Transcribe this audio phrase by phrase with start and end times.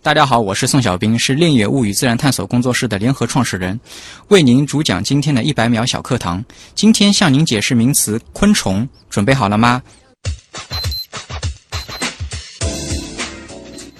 [0.00, 3.78] 大家好，我是宋小兵，是恋野物语自然探索工作室的联合创始人，
[4.28, 6.42] 为您主讲今天的一百秒小课堂。
[6.74, 9.82] 今天向您解释名词昆虫，准备好了吗？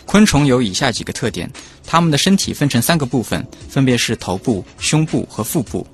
[0.07, 1.51] 昆虫有以下几个特点：
[1.85, 5.85] 它们的身体分成三个部分，分别是头部、胸部和腹部，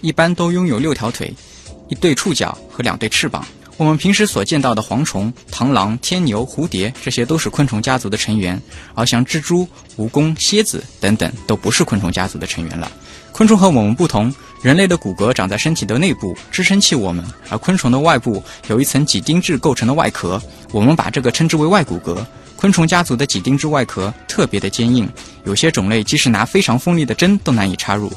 [0.00, 1.32] 一般都拥有六条腿、
[1.88, 3.46] 一对触角和两对翅膀。
[3.78, 8.60] 我们平时所见到的蝗虫、螳螂、天牛、蝴蝶，这些都是昆虫家族的成员。
[8.94, 12.90] 而像蜘蛛、蜈蚣、蝎子等等，都不是昆虫家族的成员了。
[13.32, 22.18] 昆虫和我们不同，人类的骨骼长在身体的内部，支撑起我们；而昆虫的外部有一层几丁质构成的外壳，我们把这个称之为外骨骼。
[22.56, 25.08] 昆虫家族的几丁质外壳特别的坚硬，
[25.44, 28.12] 有些种类即使拿非常锋利的针都难以插入。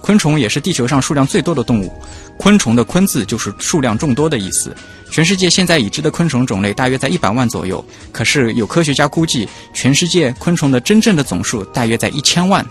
[0.00, 1.92] 昆虫也是地球上数量最多的动物。
[2.38, 4.74] 昆虫的“昆”字就是数量众多的意思。
[5.10, 12.64] 全世界现在已知的昆虫种类大约在一百万左右，可是有科学家估计，全世界昆虫的真正的总数大约在一千万。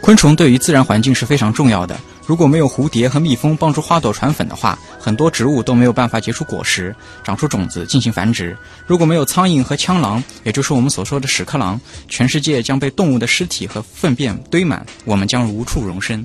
[0.00, 1.98] 昆虫对于自然环境是非常重要的。
[2.24, 8.56] 如果没有蝴蝶和蜜蜂帮助花朵传粉的话，很多植物都没有办法结出果实、长出种子进行繁殖。
[8.86, 16.24] 如果没有苍蝇和蜣螂，也就是我们所说的屎壳郎，全世界将被动物的尸体和粪便堆满，我们将无处容身。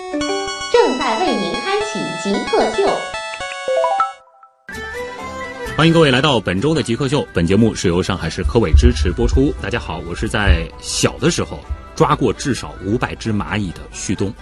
[0.71, 2.89] 正在为您开启极客秀。
[5.75, 7.27] 欢迎各位来到本周的极客秀。
[7.33, 9.53] 本节目是由上海市科委支持播出。
[9.61, 11.59] 大家好，我是在小的时候
[11.93, 14.33] 抓过至少五百只蚂蚁的旭东。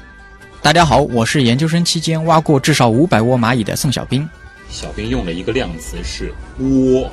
[0.61, 4.27] 大家好，我是研究生期间挖过至少五百窝蚂蚁的宋小兵。
[4.69, 7.11] 小兵用了一个量词是窝。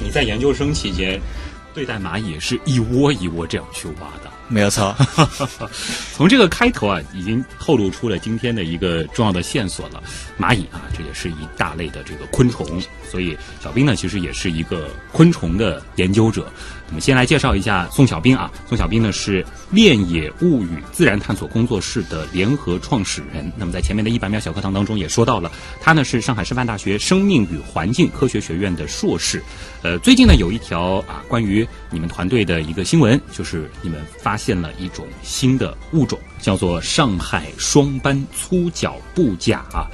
[0.00, 1.20] 你在研究生期间
[1.72, 4.35] 对待蚂蚁是一窝一窝这样去挖的。
[4.48, 4.94] 没有错，
[6.14, 10.02] 从这个开头啊，已经透露出了今天的一个重要的线索了。
[10.38, 12.80] 蚂蚁啊，这也是一大类的这个昆虫，
[13.10, 16.46] 所以小兵呢，其实也是一个昆虫的研究者。
[16.88, 18.50] 那么，先来介绍一下宋小兵啊。
[18.68, 23.50] 宋小兵呢是恋野物语自然探索工作室的联合创始人。
[23.56, 29.42] 那么，在前面的一百秒小课堂当中也说到了，他呢是上海师范大学生命与环境科学学院的硕士。
[29.82, 39.86] 呃，最近呢有一条啊关于你们团队的一个新闻，就是你们发现了一种新的物种，叫做上海双斑粗脚布甲啊。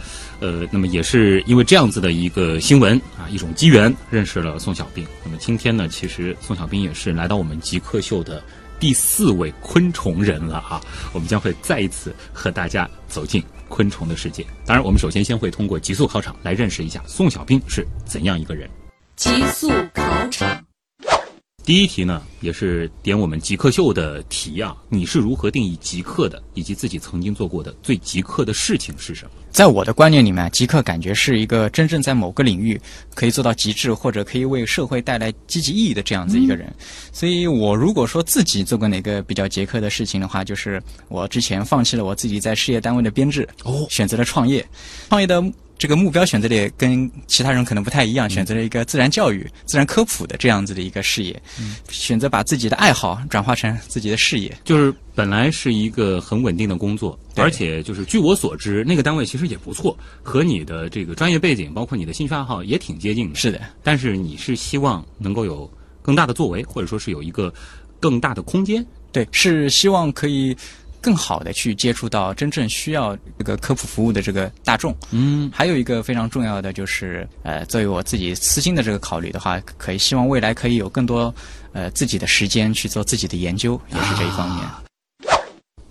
[0.42, 5.06] 呃，那么也是因为这样子的一个新闻啊，一种机缘认识了宋小兵。
[5.24, 8.42] 那么今天呢，其实宋小兵也是来到我们极客秀的
[8.80, 10.80] 第四位昆虫人了啊。
[11.12, 14.44] 我们将会再一次和大家走进昆虫的世界。
[14.66, 18.68] 当然，我们首先先会通过极速考场来认识一下宋小兵是怎样一个人。
[19.14, 20.11] 极速考。
[21.72, 29.30] 第一题呢，也是点我们极客秀的题啊，你是如何定义极客的，以及自己曾经做过的最极客的事情是什么？
[29.50, 32.78] 在我的观念里面，极客感觉是一个真正在某个领域
[33.14, 36.70] 可以做到极致，或者可以为社会带来积极意义的这样子一个人。
[37.10, 40.78] 所以我如果说自己做过哪个比较极客的事情的话，就是
[41.08, 44.62] 我之前放弃了我自己在事业单位的编制，哦，选择了创业，
[45.08, 45.42] 创业的。
[45.82, 51.42] 这个目标选择的也跟其他人可能不太一样，选择了一个自然教育、自然科普的这样子的一个事业，
[51.90, 54.56] 选择把自己的爱好转化成自己的事业。
[54.62, 63.34] 就是本来是一个很稳定的工作，而且就是据我所知，那个单位其实也不错，和你的这个专业背景，包括你的兴趣爱好也挺接近的。
[63.34, 65.68] 是的，但是你是希望能够有
[66.00, 67.52] 更大的作为，或者说是有一个
[67.98, 68.86] 更大的空间。
[69.10, 70.56] 对，是希望可以。
[71.02, 74.96] 更好的去接触到真正需要这个科普服务的这个大众。
[75.10, 81.34] 嗯，还有一个非常重要的就是，呃，作为我自己私心的这个考虑的话，可以希望未来可以有更多
[81.72, 84.64] 呃自己的时间去做自己的研究，也是这一方面。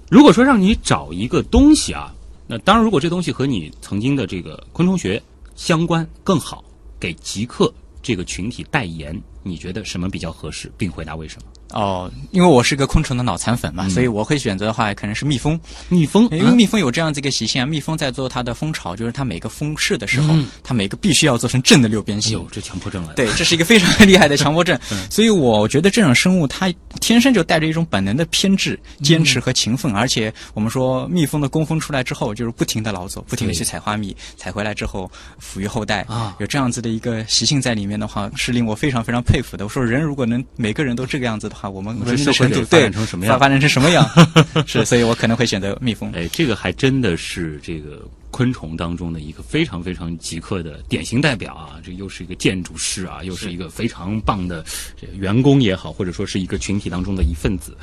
[0.10, 2.14] 如果说让你找一个东西啊，
[2.48, 5.22] 那当然，如果这东西和你曾经的这个昆虫学
[5.56, 6.64] 相关更好，
[7.00, 11.48] 给极客这个群体代言，你觉得什么比较合适，并回答为什么？
[11.72, 15.58] 哦，因为我是个昆虫的脑残粉嘛，所以我会选择的话，可能是蜜蜂。
[15.88, 22.38] 蜜蜂，因为蜜蜂有这样子一个习性啊，蜜蜂在做它的蜂巢，就是它每个蜂室的时候，它每个必须要做成正的六边形。
[22.38, 23.14] 哎呦，这强迫症了。
[23.14, 24.78] 对，这是一个非常厉害的强迫症。
[25.10, 26.68] 所以我觉得这种生物它
[27.02, 35.12] 天生就带着一种本能的偏执、坚持和勤奋，而且我们说蜜蜂的工蜂出来之后，就是不停的劳作，不停的去采花蜜，采回来之后
[35.42, 39.66] 抚育后代啊有这样子的一个习性在里面的话，是令我非常非常佩服的。
[39.66, 44.08] 我说人如果能每个人都这个样子的话，我们我们文明的程度发对展成什么样发发展成什么样？
[44.68, 46.12] 是，所以我可能会选择蜜蜂。
[46.14, 51.80] 哎，这个还真的是这个昆虫当中的一个非常非常极客的典型代表啊！
[51.84, 54.66] 这又是一个建筑师啊，又是一个非常棒的
[55.00, 57.78] 这员工也好，或者说是一个群体当中的一份子。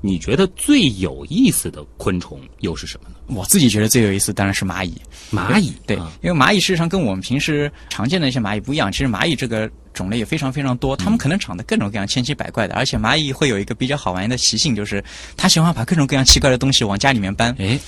[0.00, 3.16] 你觉得最有意思的昆虫又是什么呢？
[3.34, 4.94] 我自己觉得最有意思当然是蚂蚁。
[5.32, 15.02] 蚂蚁，对啊，因为蚂蚁事实上跟我们平时常见的一些蚂蚁不一样，其实蚂蚁这个种类也非常非常多，它们可能长得各种各样、千奇百怪的，而且蚂蚁会有一个比较好玩的习性，就是
[15.36, 17.78] 它喜欢把各种各样奇怪的东西往家里面搬，哎，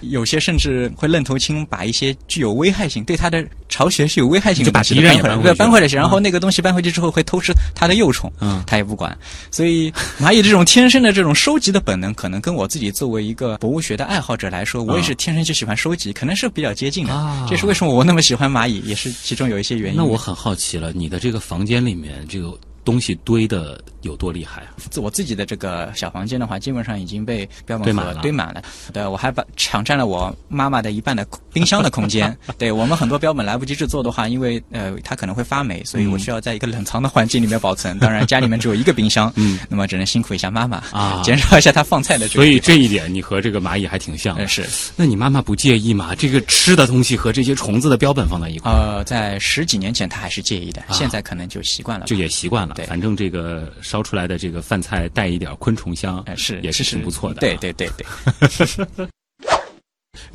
[0.00, 8.62] 有些甚至会愣头青把一些具有危害性、对它的巢穴是有危害性的就把东西搬回来，对搬回来然后那个东西搬回去之后会偷吃它的幼虫，嗯。
[8.66, 9.16] 它也不管，
[9.50, 17.14] 所以蚂蚁这种天生的这种收集的本能，可能跟我自己作为一个博物学的爱好者来说，我也是天生就喜欢收集，可能是比较接近的。
[17.14, 17.46] 啊。
[17.48, 19.96] 这是为什么我那么喜欢蚂蚁，也是其中有一些原因。
[19.96, 24.72] 那我很好奇了，你的这个房间里面这个东西堆的有多厉害啊？
[24.90, 28.62] 自我自己的这个小房间的话，基本上已经被标本盒堆满了。
[28.92, 32.34] 对，我还把抢占了我妈妈的一半的冰箱的空间。
[32.56, 37.98] 对我们很多标本来不及制作的话，因为呃它可能会发霉，所以我需要在一个冷藏的环境里面保存。
[37.98, 42.28] 当然家里面只有一个冰箱，嗯，那么只能辛苦一下妈妈啊减少一下她放菜的。
[42.28, 44.66] 所以这一点你和这个蚂蚁还挺像是
[44.96, 46.14] 那你妈妈不介意吗？
[46.14, 52.06] 这个吃的东西和这些虫子的标本放在一块儿，呃，在十几年前她还是介意的，现在可能就习惯了。
[52.06, 52.74] 就也习惯了。
[52.74, 57.38] 对反正这个烧出来的这个饭菜带一点昆虫香，哎是也是是挺不错的。
[57.38, 57.56] 啊对。
[57.56, 59.08] 对对对。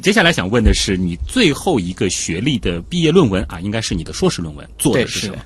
[0.02, 5.38] 接下来想问的是，你最后一个学历的毕业论文啊，应该是你的硕士论文，做的是什么？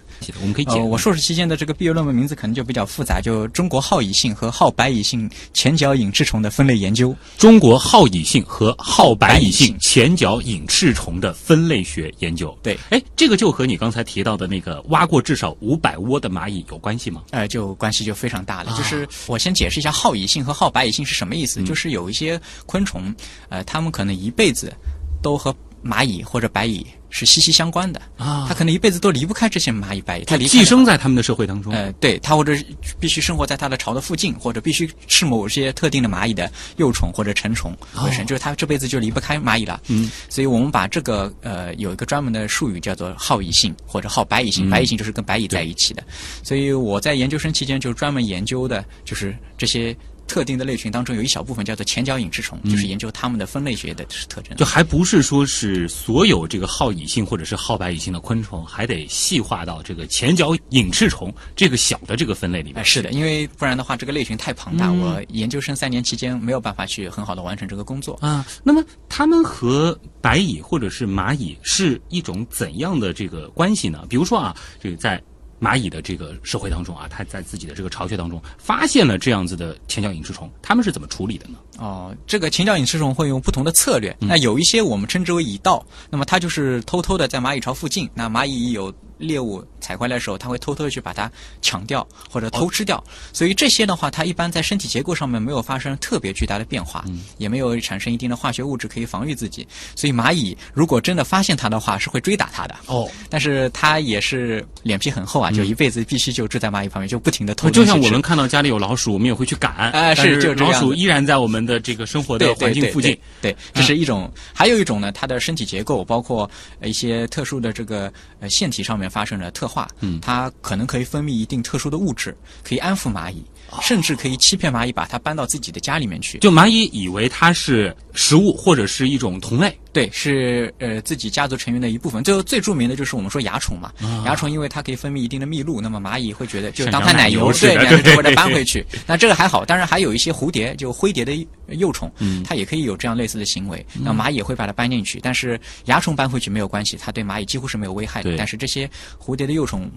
[0.41, 7.15] 我们可以呃，我硕士期间的这个毕业论文名字可能就比较复杂，就中国好蚁性和好白蚁性前脚隐翅虫的分类研究。
[7.37, 12.57] 中国好蚁性和好白蚁性前脚隐翅虫的分类学研究。
[12.63, 17.23] 对，哎，这个就和你刚才提到的那个挖过至少五百窝的蚂蚁有关系吗？
[17.31, 18.71] 呃，就关系就非常大了。
[18.71, 21.61] 啊就是我先解释一下好蚁性和好白蚁性是什么意思。
[21.61, 23.13] 嗯就是有一些昆虫，
[23.49, 24.73] 呃，它们可能一辈子
[25.21, 31.71] 都和蚂蚁或者白蚁是息息相关的啊它可能一辈子都离不开这些蚂蚁白蚁，它寄生在他们的社会当中。
[31.71, 32.53] 呃，对，它或者
[32.99, 37.71] 必须生活在它的巢的附近，或者必须吃某些特定的蚂蚁的幼虫或者成虫
[38.03, 39.79] 为生，就是它这辈子就离不开蚂蚁了。
[39.87, 46.03] 嗯，所以我们把这个呃有一个专门的术语叫做好蚁性或者好白蚁性，白蚁性就是跟白蚁在一起的。
[46.43, 49.95] 所以我在研究生期间就专门研究的就是这些。
[50.27, 54.55] 特定的类群当中有一小部分叫做前脚隐翅虫，就是研究它们的分类学的特征。
[54.57, 62.77] 就还不是说是所有这个好蚁性或者是好白蚁性的昆虫，还得细化到这个前脚隐翅虫这个小的这个分类里面。
[62.79, 68.15] 哎，是的，因为不然的话，这个类群太庞大，我研究生三年期间没有办法去很好的完成这个工作。
[68.21, 74.05] 啊，那么它们和白蚁或者是蚂蚁是一种怎样的这个关系呢？
[74.09, 75.21] 比如说啊，这个在
[75.59, 81.57] 蚂蚁的这个社会当中啊，它在自己的这个巢穴当中发现了这样子的前脚隐翅虫，它们是怎么处理的呢？
[81.77, 84.15] 哦，这个前脚隐翅虫会用不同的策略。
[84.21, 91.31] 嗯那有一些我们称之为蚁盗，那么它就是偷偷的在蚂蚁巢附近，那蚂蚁有猎物采回来的时候，它会偷偷的去把它
[91.61, 93.01] 抢掉或者偷吃掉。
[93.31, 99.67] 所以这些的话，它一般在身体结构上面没有发生特别巨大的变化，嗯也没有产生一定的化学物质可以防御自己。
[99.95, 102.75] 所以蚂蚁如果真的发现它的话，是会追打它的。
[102.87, 107.69] 哦，但是它也是脸皮很厚啊，就一辈子必须就住在蚂蚁旁边，就不停的偷。
[107.69, 113.17] 就像我们看到家里有老鼠，我们也会去赶，哎是就老鼠依然在我们的这个生活的环境附近。
[113.41, 114.31] 对，这是一种。
[114.53, 123.45] 还有一种呢，它的身体结构包括呃一些特殊的这个呃腺体上面发生了特化，嗯它可能可以分泌一定特殊的物质，可以安抚蚂蚁，哦
[123.81, 126.37] 甚至可以欺骗蚂蚁，把它搬到自己的家里面去。
[126.39, 132.23] 就蚂蚁以为它是食物或者是一种同类，对，是呃自己家族成员的一部分。
[132.23, 133.91] 最后最著名的就是我们说蚜虫嘛，
[134.23, 138.85] 蚜虫因为它可以分泌一定的蜜露，那么蚂蚁会觉得就当它奶油油，对，似的然后就把它搬回去。
[139.05, 141.33] 那这个还好，当然还有一些蝴蝶，就灰蝶的
[141.69, 143.85] 幼虫，嗯它也可以有这样类似的行为。
[143.93, 148.35] 那蚂蚁也会把它搬进去，但是蚜虫搬回去没有关系，它对蚂蚁几乎是没有危害的。
[148.37, 149.89] 但是这些蝴蝶的幼虫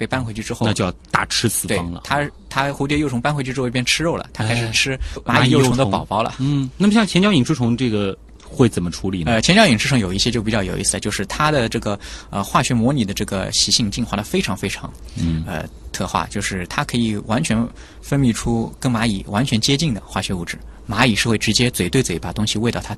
[0.00, 2.00] 被搬回去之后，那就要大吃四方了。
[2.04, 6.36] 它它蝴蝶幼虫搬回去之后变吃肉了，它开哎始吃蚂蚁幼虫的宝宝了。
[6.38, 9.32] 嗯，那么像前脚隐翅虫这个会怎么处理呢？
[9.32, 17.68] 呃，前脚影翅虫有一些就比较有意思，就是它的这个呃化学模拟的这个习性进化的非常非常嗯呃特化，就是它可以完全
[18.00, 20.58] 分泌出跟蚂蚁完全接近的化学物质。
[20.88, 22.96] 蚂蚁是会直接嘴对嘴把东西喂到它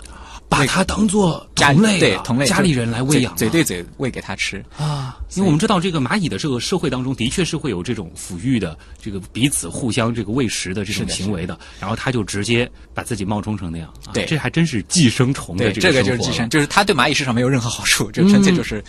[0.52, 4.62] 把它当做同类啊对同类家里人来喂养啊嘴嘴对嘴喂给它吃。
[4.76, 18.84] 啊，因为我们知道这个蚂蚁的这个社会当中的确是会有这种抚育的，这个彼此互相这个喂食的这种行为的，然后它就直接把自己冒充成那样，啊、对这还真是寄生虫的，这个就是寄生，就是它对蚂蚁市场没有任何好处，就纯粹就是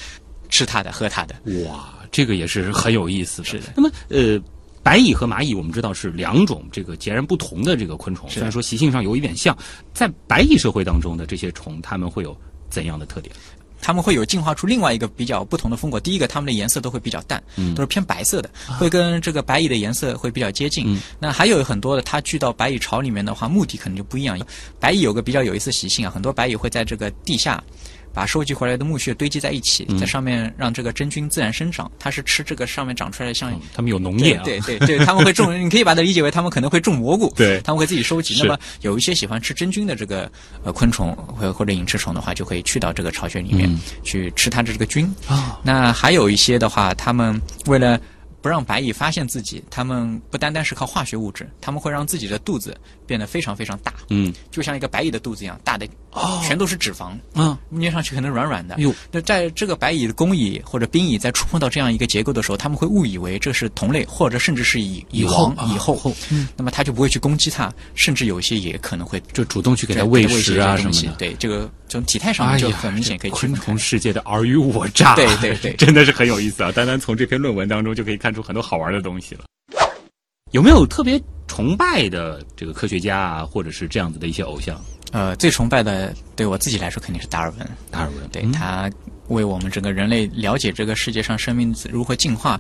[0.50, 1.36] 吃它的、喝它的。
[1.66, 3.48] 哇，这个也是很有意思的。
[3.48, 4.38] 是的那么呃。
[4.84, 9.58] 白蚁和蚂蚁，我们知道是两种这个截然不同的这个昆虫，虽然说习性上有一点像，
[9.94, 12.38] 在白蚁社会当中的这些虫，它们会有
[12.70, 13.34] 怎样的特点？
[13.86, 16.00] 它们会有进化出另外一个比较不同的风格。
[16.00, 18.50] 第一个，它们的颜色都会比较淡，嗯都是偏白色的，
[18.80, 20.86] 会跟这个白蚁的颜色会比较接近。
[20.88, 24.40] 嗯那还有很多的，它聚到白蚁巢里面的话，目的可能就不一样。
[24.80, 27.62] 白蚁有个比较有意思的习性啊，很多白蚁会在这个地下。
[28.14, 31.92] 把收集回来的木屑堆积在一起，嗯在上面让这个真菌自然生长。
[31.98, 38.38] 它是吃这个上面长出来的像嗯它们有农业啊，对对对，他们会种， 你可以把它理解为他们可能会种蘑菇，对他们会自己收集。
[38.40, 40.32] 那么有一些喜欢吃真菌的这个
[40.64, 45.12] 呃昆虫或或者隐翅虫的话，就可以去到这个巢穴里面、嗯去吃它的这个菌。
[45.28, 48.00] 啊，那还有一些的话，他们为了
[48.44, 52.76] 不让白蚁发现自己，它们不单单是靠化学物质，它们会让自己的肚子
[53.08, 57.14] 变得非常非常大，嗯就像一个白蚁的肚子一样，大的哦全都是脂肪。
[57.36, 58.76] 嗯，捏上去可能软软的。
[58.80, 65.98] 哟那在这个白蚁的工蚁或者兵蚁在触碰到这样一个结构的时候，他们会误以为这是同类，或者甚至是蚁蚁王、啊蚁后。
[66.30, 71.16] 嗯那么他就不会去攻击它，甚至有些也可能会就主动去给它喂喂食啊什么的。
[71.18, 73.78] 对，这个从体态上面就很明显可以这昆虫。
[73.78, 76.72] 世界的尔虞我诈，对对对 真的是很有意思啊！
[76.72, 79.44] 单单从这篇论文当中就可以看出很多好玩的东西了。
[80.52, 84.80] 有没有特别崇拜的这个科学家啊，或者是这样子的一些偶像？
[85.12, 87.70] 呃，最崇拜的对我自己来说肯定是达尔文。
[87.92, 88.90] 达尔文，对、嗯他
[89.30, 92.60] 为我们整个人类了解这个世界上生命如何进化，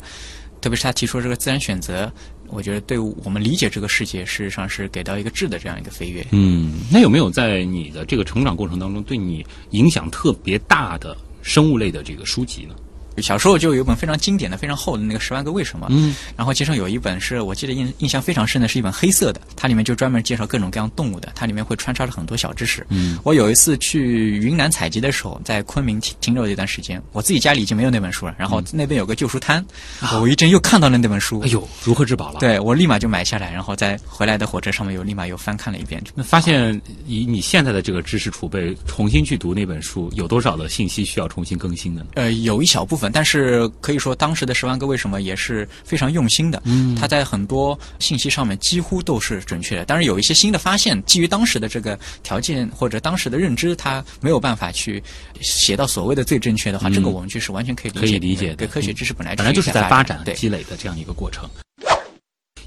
[0.62, 2.12] 特别是他提出这个自然选择，
[2.48, 6.25] 我觉得对我们理解这个世界，事实上是给到一个质的这样一个飞跃。
[6.32, 12.74] 嗯，那有没有在你的这个成长过程当中，对你影响特别大的生物类的这个书籍呢？
[13.22, 22.86] 小时候就有一本非常经典的、非常厚的那个《十万个为什么》，嗯，然后其中有一本是我记得印印象非常深的，是一本黑色的，它里面就专门介绍各种各样动物的，它里面会穿插着很多小知识。
[22.89, 29.65] 嗯，我有一次去云南采集的时候，在昆明停停留了一段时间，我自己家里已经没有那本书了，然后那边有个旧书摊，
[30.13, 36.01] 我无意间又看到了那本书，哎呦，如获至宝了。，对我立马就买下来，然后在回来的火车上面又立马又翻看了一遍。
[36.15, 42.08] 那发现以你现在的这个知识储备，重新去读那本书，有多少的信息需要重新更新的呢？
[42.15, 46.62] 呃，有一小部分，但是可以说当时的《十万个为什么》也是非常用心的。
[46.65, 49.86] 嗯，它在很多信息上面几乎都是准确的。
[49.86, 55.01] 当然，有一些新的发现，基于当时的这个条件或者当时的认知，它没有办法去
[55.41, 58.01] 写到所谓的最正确的话，这个我们就是完全可以理解。
[58.01, 60.24] 可以理解的对科学知识本来本来就是在发发展。
[60.36, 61.50] 积累的这样一个过程。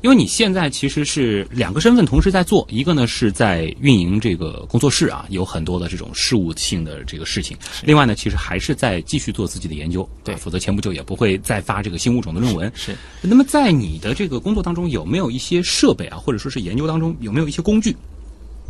[0.07, 12.71] 因为你现在其实是两个身份同时在做，一个呢是在运营这个工作室啊，有很多的这种事务性的这个事情；另外呢，其实还是在继续做自己的研究，对啊否则前不久也不会再发这个新物种的论文。
[12.77, 12.95] 是。
[13.21, 17.97] 那么在你的这个工作当中，有没有一些设备啊，或者说是研究当中有没有一些工具，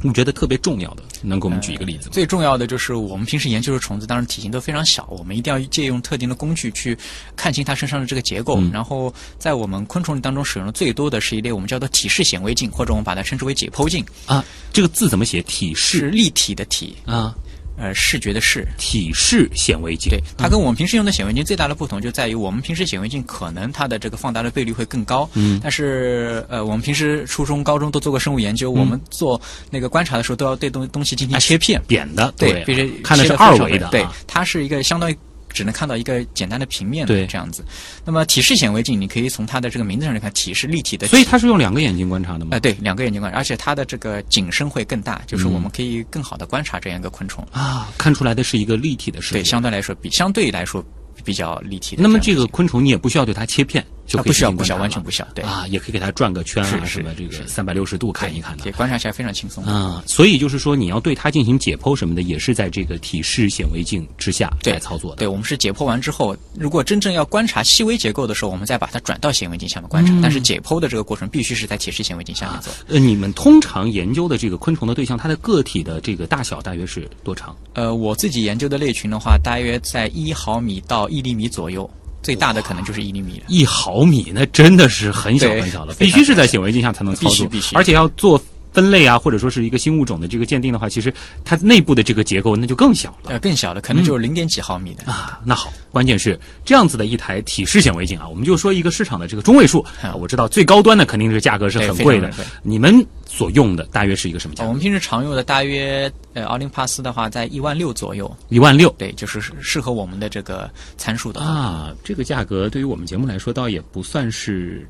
[0.02, 1.02] 你觉得特别重要的？
[1.22, 2.12] 能给我们举一个例子吗？
[2.12, 6.96] 最重要的就是我们平时研究的虫子，当然体型都非常小，我们一定要借用特定的工具去
[7.34, 8.60] 看清它身上的这个结构。
[8.60, 15.42] 嗯然后在我们昆虫当中使用的最多的是一类我们叫做体式显微镜，或者我们把它称之为解剖镜，啊，这个字怎么写？
[15.42, 17.34] 体式立体的体，啊，
[17.76, 18.66] 呃，视觉的视。
[18.78, 20.10] 体式显微镜。
[20.10, 29.40] 对，它跟我们平时用的显微镜最大的不同就在于，我们平时显微镜可能它的这个放大的倍率会更高，嗯但是呃，我们平时初中、高中都做过生物研究，我们做
[29.70, 35.16] 那个观察的时候都要对东东西进行切片，扁的，对，必须看的是二维的啊，对，它是一个相当于
[35.56, 37.64] 只能看到一个简单的平面对的这样子。
[38.04, 42.50] 那么体式显微镜，你可以从它的这个名字上来看，体是立体的体，所以它是用两个眼睛观察的吗？
[42.52, 47.42] 呃对两个眼睛观察，而且它的这个景深会更大，就是嗯我们可以更好的观察这样一个昆虫。
[47.52, 49.18] 啊，看出来的是一个立体的。
[49.32, 50.84] 对，相对来说比相对来说
[51.24, 58.72] 比较立体的那么这个昆虫你也不需要对它切片，就不需要不需要完全不需要，对，啊，也可以给它转个圈啊什么这个是三百六十度看一看的也。
[58.72, 59.64] 观察起来非常轻松。
[59.64, 65.16] 啊，所以就是说，你要对它进行解剖什么的，也是在这个体式显微镜之下对来操作的。
[65.16, 70.12] 对，我们是解剖完之后，如果真正要观察细微结构的时候，我们再把它转到显微镜下面观察。
[70.12, 72.72] 嗯但是解剖的这个过程必须是在体式显微镜下面做。
[72.88, 77.54] 呃，你们通常研究的这个昆虫的对象，它的个体的这个大小大约是多长？
[77.74, 81.88] 呃，我自己研究的类群的话，大约在一毫米到一厘米左右，
[82.26, 83.44] 最大的可能就是一厘米了。
[83.46, 87.76] 一毫米，那真的是很小很小了，必须是在显微镜下才能操作，必须必须。
[87.76, 88.36] 而且要做
[88.76, 91.10] 分类啊，或者说是一个新物种的这个鉴定的话，其实
[91.46, 93.30] 它内部的这个结构那就更小了。
[93.30, 95.10] 呃，更小的可能就是零点几毫米的。
[95.10, 99.82] 啊，那好，关键是这样子的一台体式显微镜啊，我们就说一个市场的这个中位数。
[100.02, 102.30] 嗯啊我知道最高端的肯定是价格是很贵的
[102.62, 104.68] 你们所用的大约是一个什么价格？
[104.68, 108.94] 我们平时常用的大约呃奥林帕斯的话在一万六左右，一万六。
[108.98, 111.46] 对，就是适合我们的这个参数的话。
[111.46, 114.86] 啊，这个价格对于我们节目来说倒也不算是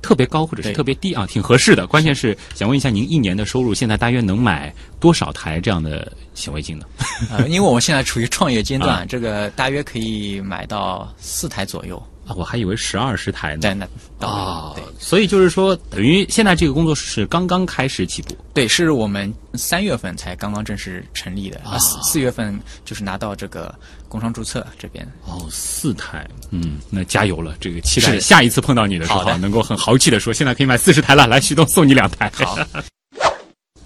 [0.00, 1.86] 特别高或者是特别低啊，挺合适的。
[1.86, 6.86] 关键是想问一下，您一年的收入现在大约能买多少台这样的显微镜呢？
[7.30, 12.02] 呃，因为我们现在处于创业阶段， 啊这个大约可以买到四台左右。
[12.28, 13.62] 啊，我还以为十二十台呢。
[13.62, 13.88] 在那
[14.20, 18.36] 啊对，所以就是说，等于现在这个工作室是刚刚开始起步。
[18.52, 23.74] 对，是我们三月份才刚刚正式成立的，啊，四四月份就是拿到这个
[24.08, 25.06] 工商注册这边。
[25.24, 27.56] 哦，四台，嗯，那加油了！
[27.58, 32.30] 这个期待下一次碰到你的时候能够很豪气的说，现在可以买四十台了，来，徐东送你两台。
[32.44, 32.58] 好，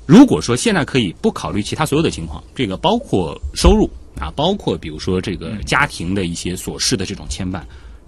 [0.04, 7.61] 如果说现在可以不考虑其他所有的情况，这个包括收入啊，包括比如说这个家庭的一些琐事的这种牵绊，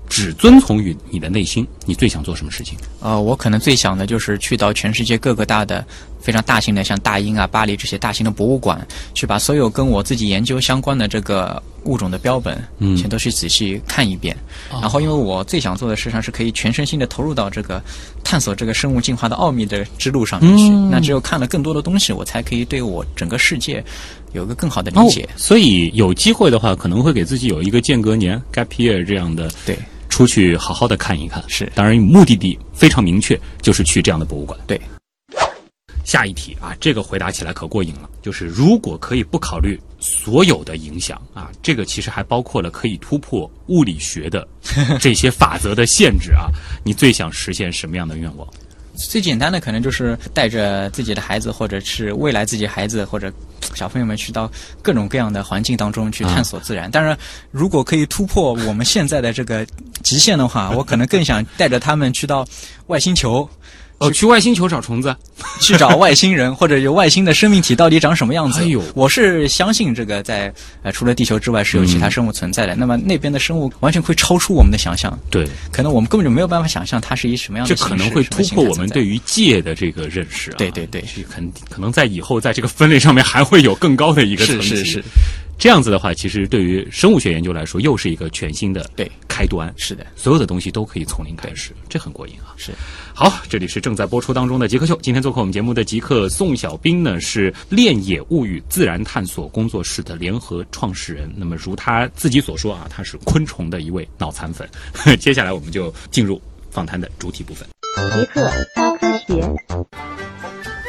[0.09, 2.79] 只遵从于你的内心，你最想做什么事情？
[3.01, 5.85] 呃，我可能最想的就是去到全世界各个大的、
[6.21, 14.37] 非常大型的，像大英啊、巴黎这些大型的博物馆，去把所有跟我自己研究相关的这个物种的标本，嗯全都去仔细看一遍。
[14.71, 17.83] 然后，因为我最想做的事实上是可以全身心的投入到这个
[18.23, 20.69] 探索这个生物进化的奥秘的之路上面去。
[20.91, 23.85] 那只有看了更多的东西，我才可以对我整个世界
[24.33, 25.29] 有个更好的理解。
[25.37, 29.77] 所以有机会的话，可能会给自己有一个间隔年 gap year 这样的，对
[30.15, 31.43] 出去好好的看一看。
[31.49, 34.57] 是当然目的地非常明确，就是去这样的博物馆。
[34.65, 34.81] 对，
[36.05, 38.09] 下一题啊，这个回答起来可过瘾了。
[38.23, 44.47] 就是如果可以不考虑所有的影响啊，这个其实还包括了可以突破物理学的
[45.01, 46.47] 这些法则的限制啊，
[46.85, 48.49] 你最想实现什么样的愿望？
[48.97, 53.33] 最简单的可能就是带着自己的孩子，或者是未来自己孩子或者
[53.75, 54.51] 小朋友们去到
[54.83, 56.91] 各种各样的环境当中去探索自然。
[56.91, 57.17] 当然，
[57.51, 59.67] 如果可以突破我们现在的这个
[60.03, 62.47] 极限的话，我可能更想带着他们去到
[62.87, 63.49] 外星球。
[63.99, 65.15] 哦，去外星球找虫子，
[65.61, 68.61] 去找外星人或者有外星的生命体到底长什么样子？
[68.61, 72.75] 哎呦我是相信这个在呃除了地球之外是有其他生物存在的。
[72.75, 80.55] 那么那边的生物完全会超出我们的想象，对，可能我们根本就没有办法想象它是以什么样的这可能会突破我们对于于界的这个认识啊。
[80.59, 84.69] 对对对这肯可能在以后在这个分类上面还会有更高的一个层级。
[84.69, 85.05] 是是是，
[85.57, 89.73] 这样子的话，其实对于生物学研究来说，又是一个全新的对开端。
[89.77, 92.51] 是的，所有的东西都可以从零开始，这很过瘾啊！
[92.57, 92.73] 是。
[93.17, 94.99] 好，这里是正在播出当中的极客秀。
[95.01, 101.33] 今天做客我们节目的极客宋小兵呢，是恋野物语自然探索工作室的联合创始人。
[101.37, 104.69] 那么，如他自己所说啊，他是昆虫的一位脑残粉。
[105.21, 107.65] 接下来，我们就进入访谈的主体部分。
[108.13, 109.41] 极客高科学。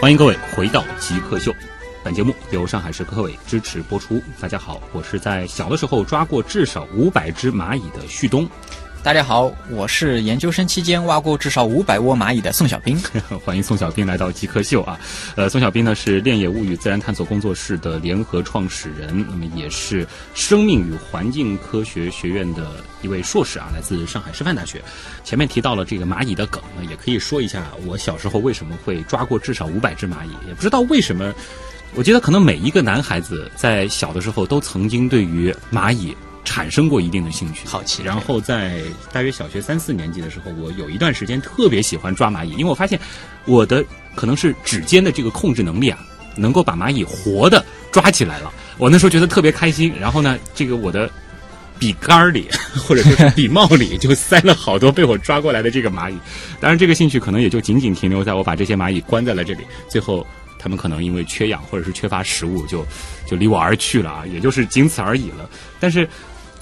[0.02, 1.54] 欢迎各位回到极客秀。
[2.04, 4.20] 本节目由上海市科委支持播出。
[4.40, 8.50] 大家好，我是在小的时候抓过至少五百只蚂蚁的旭东。
[9.06, 13.00] 大家好，我是研究生期间挖过至少五百窝蚂蚁的宋小兵。
[13.46, 15.00] 欢迎宋小兵来到极客秀啊！
[15.36, 24.82] 呃，宋小兵呢是恋野物语自然探索工作室的联合创始人，那么也是生命与环境科学学院的一位硕士啊，来自上海师范大学。
[25.24, 31.32] 前面提到了这个蚂蚁的梗呢，也可以说一下我小时候为什么会抓过至少五百只蚂蚁，也不知道为什么。
[31.94, 36.14] 我觉得可能每一个男孩子在小的时候都曾经对于蚂蚁
[36.46, 38.80] 产生过一定的兴趣、好奇然后在
[39.12, 42.98] 大约小学三四年级的时候，我有一段时间特别喜欢抓蚂蚁，因为我发现
[43.46, 43.84] 我的
[44.16, 46.00] 可能是指尖的这个控制能力啊，
[46.38, 48.54] 能够把蚂蚁活的抓起来了。
[48.78, 49.94] 我那时候觉得特别开心。
[50.00, 51.10] 然后呢，这个我的
[51.78, 52.48] 笔杆儿里
[52.88, 56.18] 或者说是笔帽里就塞了好多被我抓过来的这个蚂蚁。
[56.60, 60.26] 当然，这个兴趣可能也就仅仅停留在我把这些蚂蚁关在了这里，最后。
[60.58, 62.84] 他们可能因为缺氧或者是缺乏食物就，
[63.28, 65.48] 就离我而去了啊，也就是仅此而已了。
[65.80, 66.10] 但是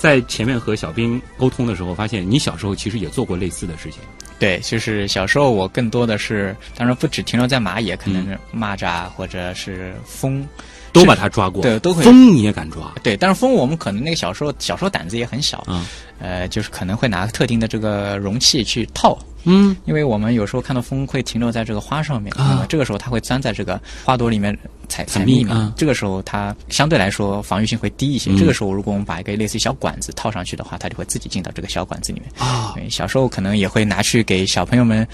[0.04, 4.02] 在前面和小兵沟通的时候，发现你小时候其实也做过类似的事情。
[4.38, 10.46] 对，就是小时候我更多的是，当然不止停留在蚂蚁，可能是蚂蚱或者是蜂，
[10.94, 12.94] 都把它抓过，对都会蜂你也敢抓？
[13.04, 15.86] 对，但是蜂我们可能那个小时候小时候胆子也很小，嗯，
[16.20, 28.30] 呃，就是可能会拿特定的这个容器去套，嗯，因为我们有时候看到蜂会停留在这个花上面，啊那么这个时候它会钻在这个花朵里面采采采蜜嘛，啊这个时候它相对来说防御性会低一些。
[28.32, 32.30] 嗯这个时候如果我们把一个类似于小管子套上去的话，它就会自己进到这个小管子里面。
[32.38, 35.08] 啊，对小时候可能也会拿去给小朋友们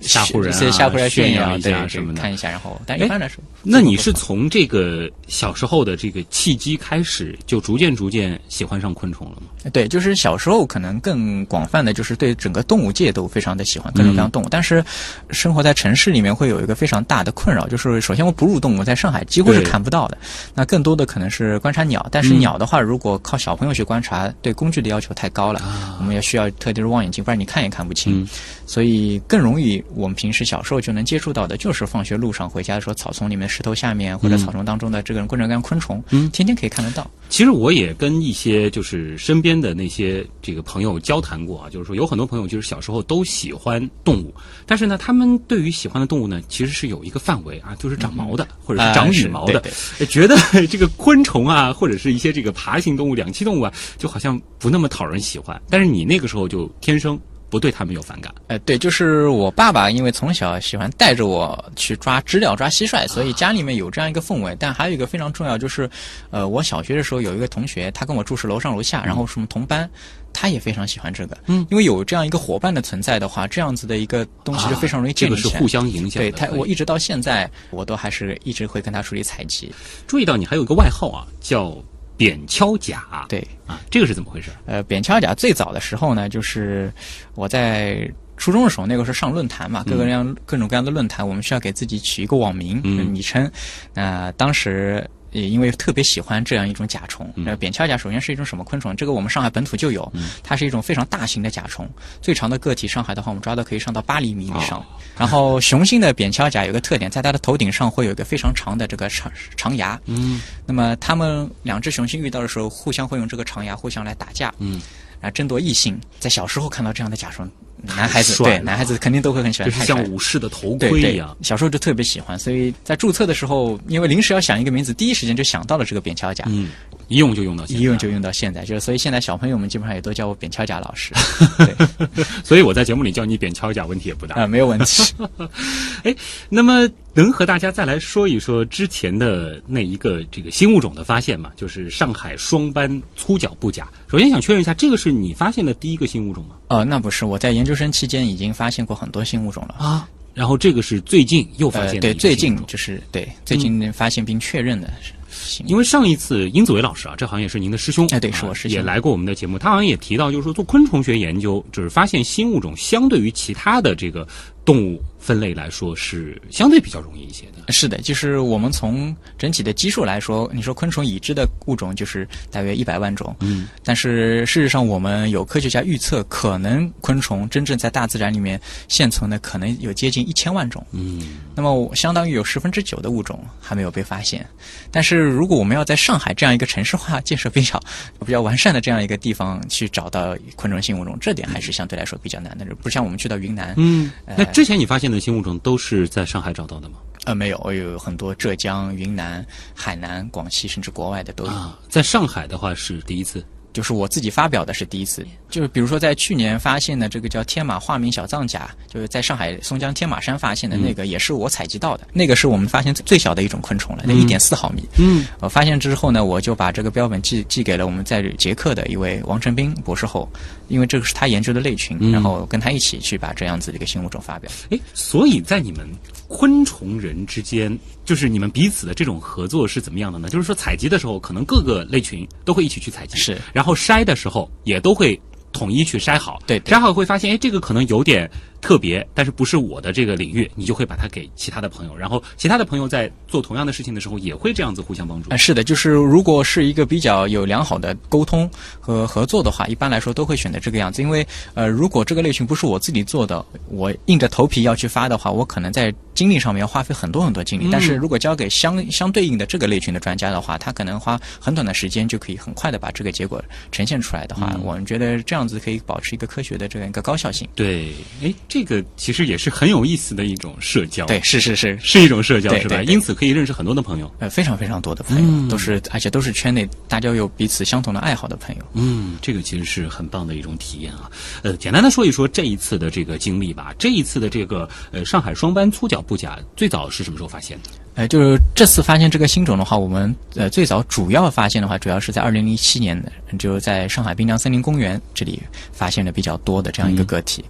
[0.00, 2.20] 吓唬人啊吓唬人炫耀一下什么的。
[2.20, 9.70] 看一下，然后但哎一般来说，那你是从这个小时候的这个契机开始，就逐渐逐渐喜欢上昆虫了吗？
[9.72, 14.84] 对，就是小时候可能更广泛的就是对整个动物界都非常的喜欢各种各样的动物，但是
[15.30, 20.18] 生活在城市里面会有一个非常大的困扰，就是首先我哺乳动物在上海几乎是看不到的，
[20.54, 22.40] 那更多的可能是观察鸟，但是嗯。
[22.40, 25.60] 鸟的话，如果靠小朋友去观察，对工具的要求太高了，
[25.98, 28.28] 我们也需要特定的望远镜，不然你看也看不清，嗯。
[28.66, 36.30] 所以更容易我们平时小时候就能接触到的，就是放学路上回家的时候，草丛里面石头下面或者草丛当中的这个各种各样昆虫，嗯。
[36.30, 37.10] 天天可以看得到。
[37.28, 49.62] 其实我也跟一些就是身边的那些这个朋友交谈过啊，就是说有很多朋友就是小时候都喜欢动物，但是呢，他们对于喜欢的动物呢，其实是有一个范围啊，就是长毛的、或者是长羽毛的。
[50.08, 50.36] 觉得
[50.68, 55.60] 这个昆虫啊，或者是一些这个爬行动物、两栖动物啊，就好像不那么讨人喜欢。
[55.68, 57.18] 但是你那个时候就天生
[57.50, 58.32] 不对他们有反感。
[58.46, 64.56] 呃，对，就是我爸爸，因为从小喜欢带着我去抓知了、抓蟋蟀，所以家里面有这样一个氛围。
[64.58, 65.90] 但还有一个非常重要，就是，
[66.30, 69.88] 呃，我小学的时候有一个同学，他跟我住是楼上楼下，然后是我们同班，
[70.32, 71.36] 他也非常喜欢这个。
[71.46, 75.52] 嗯，因为有这样一个伙伴的存在的话，这样子的一个东西就非常容易这建立起来。
[75.52, 76.30] 个是互相影响的。
[76.30, 79.72] 对他，我一直到现在，我都还是一直会跟他出去采集。
[80.06, 81.76] 注意到你还有一个外号啊，叫
[82.20, 83.24] 扁锹甲。
[83.28, 84.50] 对，啊，这个是怎么回事？
[84.66, 86.92] 呃，扁锹甲最早的时候呢，就是
[87.34, 88.06] 我在
[88.36, 93.50] 初中的时候，那个时候上论坛嘛，各个各样、各种各样的论坛，我们需要给自己取一个网名、嗯昵称。
[93.94, 95.08] 那、当时。
[95.32, 98.94] 也因为特别喜欢这样一种甲虫，嗯呃，扁锹甲首先是一种什么昆虫？
[98.96, 100.12] 这个我们上海本土就有，
[100.42, 101.88] 它是一种非常大型的甲虫，
[102.20, 104.78] 最长的个体上海的话，我们抓到可以上到八厘米以上。
[104.78, 104.84] 哦
[105.18, 114.80] 然后雄性的扁锹甲有个特点，在它的头顶上会有一个非常长的这个长长牙，嗯那么它们两只雄性遇到的时候，互相会用这个长牙互相来打架，嗯，
[115.20, 116.00] 啊，争夺异性。
[116.18, 117.46] 在小时候看到这样的甲虫，
[117.84, 121.36] 男孩子对男孩子肯定都会很喜欢，就是像武士的头盔一样。
[121.42, 126.70] 小时候就特别喜欢，所以在注册的时候，因为临时要想一个名字，第一时间就想到了这个扁锹甲，嗯，
[127.08, 127.80] 一用就用到现在。
[127.80, 131.12] 一用就用到现在，就是所以现在小朋友们基本上也都叫我扁锹甲老师，
[131.58, 134.36] 对，所以我在节目里叫你扁锹甲，问题也不大。
[134.36, 135.14] 啊、没有问题。
[136.04, 136.14] 哎，
[136.48, 141.50] 那么能和大家再来说一说之前的那一个这个新物种的发现吗？
[141.56, 143.88] 就是上海双斑粗脚布甲。
[144.08, 146.56] 首先想确认一下，这个是你发现的第一个新物种吗？
[146.68, 149.74] 呃，那不是，我在研究生期间已经发现过很多新物种了。
[149.78, 152.36] 啊，然后这个是最近又发呃，现的对，最。
[152.36, 154.90] 近就是对最近发现并确认的
[155.30, 159.58] 是因为上一次殷子维老师啊，这好像也是您的师兄，哎对啊是我师兄也来过我们的节目。
[159.58, 164.26] 他好像也提到，就是说做昆虫学研究，就是发现新物种，相对于其他的这个
[164.64, 167.59] 动物分类来说，是相对比较容易一些的。
[167.72, 184.46] 是的，就是我们从整体的基数来说，你说昆虫已知的物种就是大约一百万种，嗯，但是事实上我们有科学家预测，可能昆虫真正在大自然里面现存的可能有接近一千万种，嗯，那么相当于有十分之九的物种还没有被发现。
[184.90, 187.80] 但是如果我们要在上海这样一个城市化建设比较
[188.24, 196.96] 比较完善的这样一个地方去找到昆虫新物种，这点还是相对来说比较难的，不像我们去到云南，嗯，呃那之前你发现的新物种都是在上海找到的吗？
[197.24, 201.50] 呃，没有，我有很多浙江、云南、海南、广西，甚至国外的都有。
[201.50, 203.44] 啊，在上海的话是第一次。
[203.72, 214.82] 就是我自己发表的是第一次，就是比如说在去年发现的这个叫天马化名小藏甲，就是在上海松江天马山发现的那个，也是我采集到的，那个是我们发现最最小的一种昆虫了，那一点四毫米。
[214.98, 220.28] 嗯，我发现之后呢，我就把这个标本寄寄给了我们在捷克的一位王成斌博士后，
[220.66, 224.50] 因为这个是他研究的类群，嗯然后跟他一起去把这样子的一个新物种发表。
[224.70, 225.88] 哎，所以在你们
[226.30, 230.28] 昆虫人之间，就是你们彼此的这种合作是怎么样的呢？
[230.28, 233.36] 就是说采集的时候，可能各个类群都会一起去采集，是。
[233.52, 235.20] 然后筛的时候也都会
[235.52, 236.72] 统一去筛好，对对。
[236.72, 245.36] 筛好会发现，哎，这个可能有点特别，但是不是我的这个领域，你就会把它给其他的朋友，然后其他的朋友在做同样的事情的时候，也会这样子互相帮助啊，。
[245.36, 251.02] 是的，就是如果是一个比较有良好的沟通和合作的话，一般来说都会选择这个样子。
[251.02, 257.68] 因为呃，如果这个类群不是我自己做的，我硬着头皮要去发的话，我可能在精力上面要花费很多很多精力。
[257.72, 263.42] 但是如果交给相相对应的这个类群的专家的话，他可能花很短的时间就可以很快的把这个结果
[263.72, 267.48] 呈现出来的话，我们觉得这样子可以保持一个科学的这样一个高效性。
[267.54, 267.92] 对，
[268.22, 272.82] 哎，这个其实也是很有意思的一种社交，对，，是是是，是一种社交，是吧？
[272.82, 274.12] 因此可以认识很多的朋友。
[274.18, 278.62] 呃，非常非常多的朋友，都是而且都是圈内大家有彼此相同的爱好的朋友。
[278.74, 281.08] 嗯，这个其实是很棒的一种体验啊。
[281.42, 283.72] 呃，简单的说一说这一次的这个经历吧。
[283.78, 287.70] 这一次的这个呃上海双斑粗脚布甲最早是什么时候发现的？
[287.94, 295.40] 呃，就是这次发现这个新种的话，我们呃最早主要发现的话，主要是在二零零七年的，就是在上海滨江森林公园这里
[295.72, 297.44] 发现的比较多的这样一个个体。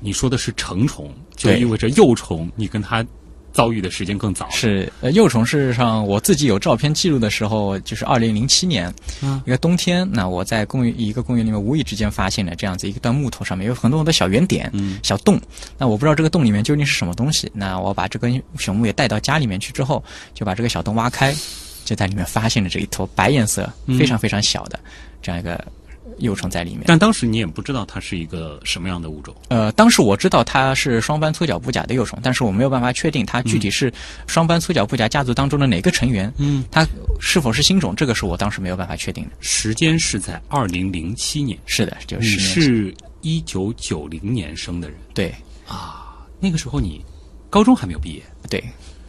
[0.00, 3.04] 你说的是成虫，就意味着幼虫，你跟它
[3.52, 4.48] 遭遇的时间更早。
[4.50, 15.40] 是呃，幼虫事实上我自己有照片记录的时候，就是二零零七年、嗯一个冬天，那我在公园一个公园里面无意之间发现了这样子一段木头上面有很多很多小圆点、嗯小洞，
[15.76, 21.34] 那我不知道这个洞里面究竟是什么东西，那我把这根朽木也带到家里面去之后，就把这个小洞挖开，
[21.84, 23.98] 就在里面发现了这一坨白颜色、嗯。
[23.98, 24.78] 非常非常小的
[25.20, 25.62] 这样一个
[26.20, 26.84] 幼虫在里面。
[26.86, 29.34] 但当时你也不知道它是一个什么样的物种。
[29.48, 33.92] 呃，当时我知道它是双斑粗脚布甲的幼虫，但是我没有办法确定它具体是
[34.26, 36.32] 双斑粗脚布甲家族当中的哪个成员。
[36.38, 36.86] 嗯，它
[37.20, 39.30] 是否是新种，这个是我当时没有办法确定的。
[39.40, 45.34] 时间是在二零零七年，是的，就是是一九九零年生的人对
[45.66, 47.04] 啊，那个时候你
[47.48, 48.62] 高中还没有毕业，对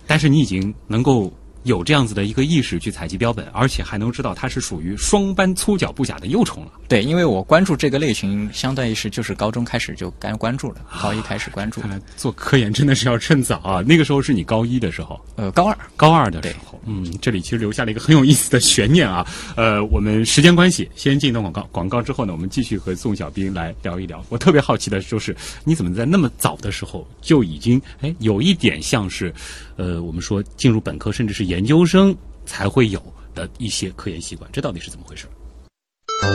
[0.08, 1.32] 但是你已经能够
[1.64, 6.72] 有这样子的一个意识去采集标本，而且还能知道它是属于双斑粗脚步甲的幼虫了。
[6.88, 11.90] 对，因为我关注这个类群，相当于是就是高中开始就该关注了，高一开始关注看。
[11.90, 13.82] 来做科研真的是要趁早啊！
[13.82, 19.26] 那个时候是你高一的时候，呃，高二高二的时候，嗯，这里其实留下了一个很有意思的悬念啊。
[19.56, 24.24] 呃，我们时间关系，先进一段广告，广告之后呢，我们继续和宋小兵来聊一聊。
[24.30, 29.34] 我特别好奇的就是，你怎么在那么早的时候就已经哎有一点像是，
[29.76, 32.16] 呃，我们说进入本科甚至是研究生
[32.46, 33.02] 才会有
[33.34, 35.28] 的一些科研习惯，这到底是怎么回事？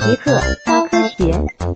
[0.04, 1.75] 极客高科学。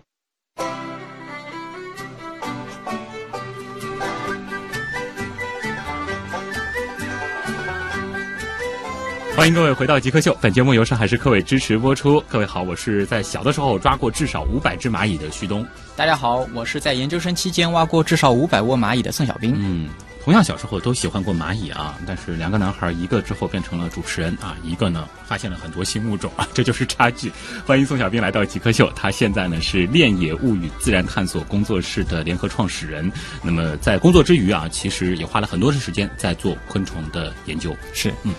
[9.41, 12.23] 欢迎各位回到极客秀，本节目由上海市科委支持播出。
[12.29, 15.67] 各位好，我是在小的时候抓过至少五百只蚂蚁的旭东。
[15.97, 19.55] 大家好，我是在研究生期间挖过至少五百窝蚂蚁的宋小兵。
[19.57, 19.89] 嗯，
[20.31, 27.33] 同样小时候都喜欢过蚂蚁啊，但是两个男孩，一个之后变成了主持人啊，一个呢发现了很多新物种啊，这就是差距。
[27.67, 33.11] 欢迎宋小兵来到极客秀，他现在呢是恋野物语自然探索工作室的联合创始人。
[33.43, 37.77] 那么在工作之余啊，其实也花了很多的时间在做昆虫的研究。
[37.93, 38.33] 是，嗯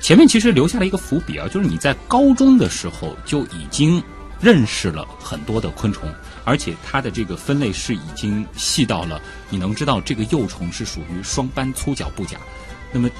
[0.00, 4.02] 前面其实留下了一个伏笔啊，就是你在高中的时候就已经
[4.40, 6.12] 认识了很多的昆虫，
[6.48, 12.38] 而且它的这个分类是已经细到了你能知道这个幼虫是属于双斑粗脚布甲。
[12.90, 13.10] 那么，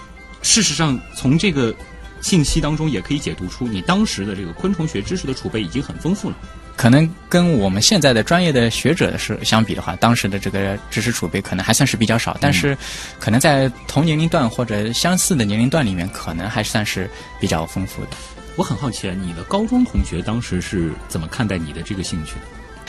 [0.40, 1.74] 事实上从这个
[2.22, 6.36] 信息当中也可以解读出你当时的这个昆虫学知识的储备已经很丰富了。
[6.74, 12.78] 可能跟我们现在的专业的学者是相比的话，当时的这个知识储备可能还算是比较少，但是
[13.18, 18.10] 可能在同年龄段或者相似的年龄段里面，可能还算是比较丰富的。
[18.56, 22.40] 我很好奇啊，你的高中同学当时是怎么看待你的这个兴趣的？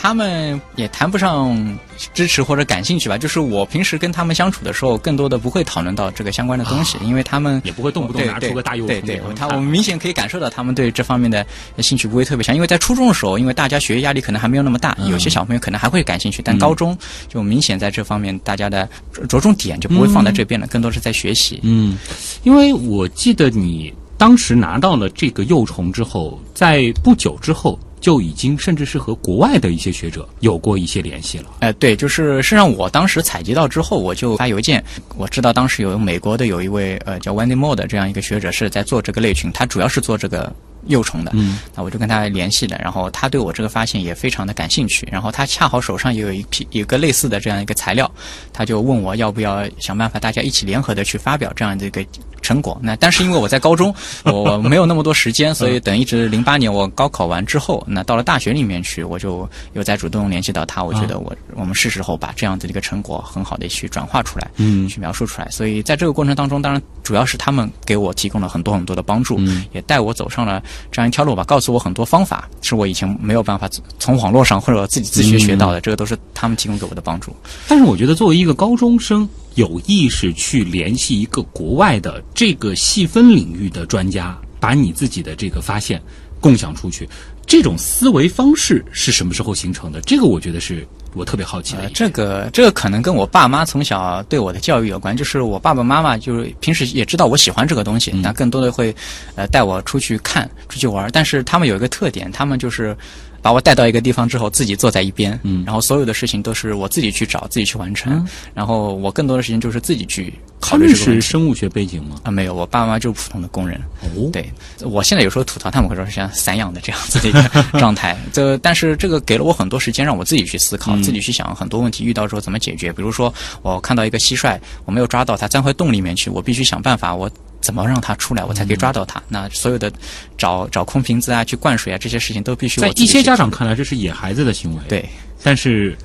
[0.02, 1.78] 他们也谈不上
[2.14, 11.46] 支持或者感兴趣吧，就是我平时跟他们相处的时候，更多的不会讨论到这个相关的东西，因为他们也不会动不动拿出个大幼虫对对他我们明显可以感受到他们对这方面的
[11.80, 21.60] 兴趣不会特别强，因为在初中的时候，因为大家学业压力可能还没有那么大，嗯有些小朋友可能还会感兴趣，但高中就明显在这方面大家的着着重点就不会放在这边了，更多是在学习。
[21.64, 21.98] 嗯，
[22.44, 31.46] 因为我记得你当时拿到了这个幼虫之后，在不久之后就已经甚至是和国外的一些学者有过一些联系了。
[31.60, 34.84] 呃，对，就是实际上我当时采集到之后，我就发邮件，
[35.18, 40.54] 我知道当时有美国的有一位呃叫 Wendy Moore 的这样一个学者是在做这个类群，他主要是做这个
[40.88, 48.10] 幼虫的，嗯，那我就跟他联系了，然后他对我这个发现也非常的感兴趣，然后他恰好手上也有一批有一个类似的这样一个材料，
[48.54, 52.06] 他就问我要不要想办法大家一起联合的去发表这样的一个
[52.42, 52.80] 成果。
[52.82, 60.84] 那但是因为我在高中，我没有那么多时间， 所以等一直零八年我高考完之后，那到了大学里面去，我就又在主动联系到他。
[60.84, 65.48] 我觉得我我们是时候把这样子的一个成果很好的去转化出来，嗯去描述出来。
[65.50, 77.36] 所以在这个过程当中，当然主要是他们给我提供了很多很多的帮助，嗯也带我走上了这样一条路吧，告诉我很多方法，是我以前没有办法从网络上或者自己自学学到的，这个都是他们提供给我的帮助。
[77.68, 86.02] 但是我觉得作为一个高中生，有意识去联系一个国外的这个细分领域的专家，把你自己的这个发现
[86.40, 87.08] 共享出去，
[87.46, 90.00] 这种思维方式是什么时候形成的？
[90.02, 98.96] 这个我觉得是我特别好奇的呃，这个这个可能跟我爸妈从小对我的教育有关，就是我爸爸妈妈就是平时也知道我喜欢这个东西，那、更多的会
[99.36, 101.10] 呃带我出去看、出去玩儿。
[101.12, 102.96] 但是他们有一个特点，他们就是
[103.42, 111.22] 把我带到一个地方之后，自己坐在一边，嗯然后所有的事情都是我自己去找、自己去完成，然后我更多的事情就是自己去考虑这个问题。
[111.22, 112.18] 是生物学背景吗？
[112.24, 113.80] 啊，没有，我爸妈就是普通的工人。
[114.02, 117.42] 哦，对，我现在有时候吐槽他们会说是像散养的这样子的一个
[117.80, 118.18] 状态。
[118.34, 122.92] 这但是这个给了我很多时间，让我自己去思考，自己去想很多问题，遇到之后怎么解决。
[122.92, 127.30] 比如说，我看到一个蟋蟀，我没有抓到它，钻回洞里面去，我必须想办法，我
[127.62, 129.22] 怎么让他出来，我才可以抓到他。
[129.28, 129.92] 那所有的
[130.38, 135.08] 找找空瓶子啊，去灌水啊，这些事情都必须我在一些家长看来，这是野孩子的行为。，对
[135.44, 135.98] 但是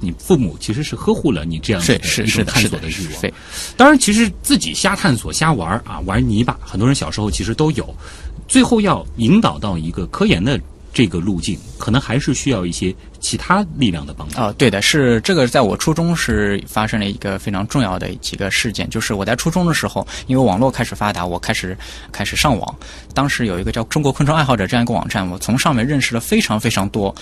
[0.00, 3.20] 你父母其实是呵护了你这样的一种是是的是的欲望。
[3.20, 3.32] 对
[3.76, 7.94] 当然，其实自己瞎探索、瞎玩儿啊，玩泥巴，很多人小时候其实都有。
[8.48, 10.60] 最后要引导到一个科研的
[10.92, 14.38] 这个路径，可能还是需要一些其他力量的帮助。
[14.38, 21.76] 哦，对的，是这个，在我初中是发生了一个非常重要的几个事件，就是我在初中的时候，因为网络开始发达，我开始
[22.10, 22.76] 开始上网，
[23.14, 27.14] 当时有一个叫中国昆虫爱好者这样一个网站，我从上面认识了非常非常多。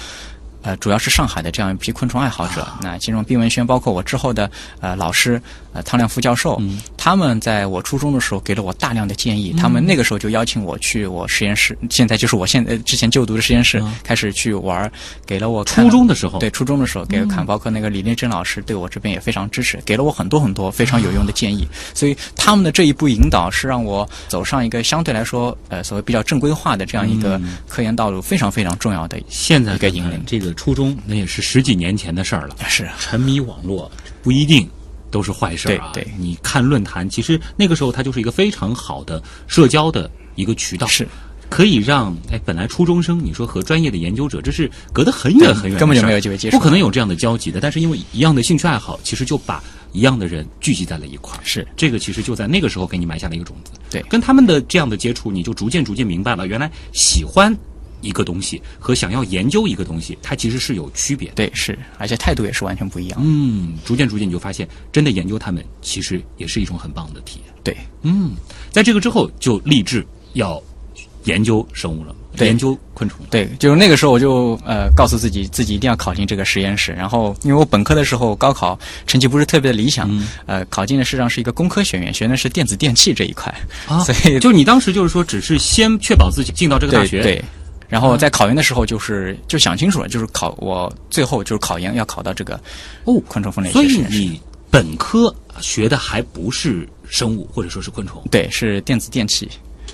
[0.63, 5.41] 呃，主要是上海的这样一批昆虫爱好者，那其中毕文轩，包括我之后的呃老师，
[5.73, 6.61] 呃汤亮副教授，
[6.97, 14.93] 他们在我初中的时候给了我大量的建议，他们那个时候就邀请我去我实验室，现在就是我现在之前就读的实验室，开始去玩儿，
[15.25, 17.29] 给了我看初中的时候，对，初中的时候给我嗯。
[17.29, 21.67] 看，包括那个李丽珍老师对我这边也非常支持，给了我很多很多非常有用的建议。
[21.95, 27.57] 所以他们的这一步引导是让我走上一个相对来说呃所谓比较正规化的这样一个嗯。
[27.67, 29.19] 科研道路，非常非常重要的。
[29.29, 30.21] 现在一个引领。
[30.27, 32.57] 这个初中，那也是十几年前的事儿了。
[32.69, 33.91] 是沉迷网络
[34.23, 34.69] 不一定
[35.11, 35.91] 都是坏事儿啊。
[35.93, 41.07] 对对你看论坛，其实那个时候它就是一个非常好的社交的一个渠道，是
[41.49, 47.61] 可以让哎本来初中生你说和专业的研究者这是隔得很远很远根本就没有机会接触不可能有这样的交集的。
[47.61, 51.41] 但是因为一样的兴趣爱好，其实就把一样的人聚集在了一块儿。
[51.43, 53.73] 是这个其实就在那个时候给你埋下了一个种子。
[53.91, 57.53] 对跟他们的这样的接触，你就逐渐逐渐明白了，原来喜欢
[58.01, 61.35] 一个东西和想要研究一个东西，它其实是有区别的。
[61.35, 63.21] 对是，而且态度也是完全不一样。
[63.23, 67.55] 嗯，逐渐逐渐你就发现，真的研究它们其实也是一种很棒的体验。
[67.63, 68.33] 对嗯，
[68.71, 70.63] 在这个之后就立志要
[71.25, 73.21] 研究生物了，研究昆虫。
[73.29, 76.93] 对，就是那个时候我就呃告诉自己，自己一定要考进这个实验室。
[76.93, 83.55] 然后因为我本科的时候高考成绩不是特别的理想，嗯呃，考进的实际上是一个工科学院，学的是电子电器这一块，
[83.87, 87.45] 啊所以就你当时就是说，只是先确保自己进到这个大学，对对。
[87.91, 92.59] 然后在考研的时候，就是就想清楚了，就是考我最后就是考研要考到这个
[93.05, 94.19] 哦昆虫分类所以学实验室。
[94.19, 99.51] 你本科学的还不是生物或者说是昆虫，对，是电子电器，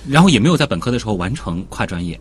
[0.07, 2.17] 然后也没有在本科的时候完成跨专业，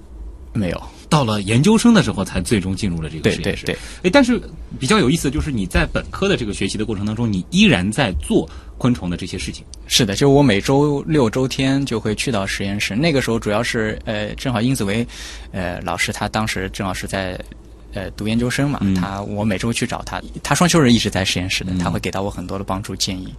[0.55, 0.83] 没有。
[1.09, 3.65] 到了研究生的时候才最终进入了这个实验室。
[3.65, 4.41] 对对对，哎，但是
[4.79, 9.65] 比较有意思的就是你在本科的这个学习的过程当中，你依然在做昆虫的这些事情。
[9.87, 12.95] 是的，就我每周六周天就会去到实验室。
[12.95, 15.07] 那个时候主要是呃，正好殷子维，
[15.53, 17.39] 呃，老师他当时正好是在。
[17.95, 23.33] 呃，读研究生嘛，嗯他我每周去找他，他双休日一直在实验室的，他会给到我很多的帮助建议，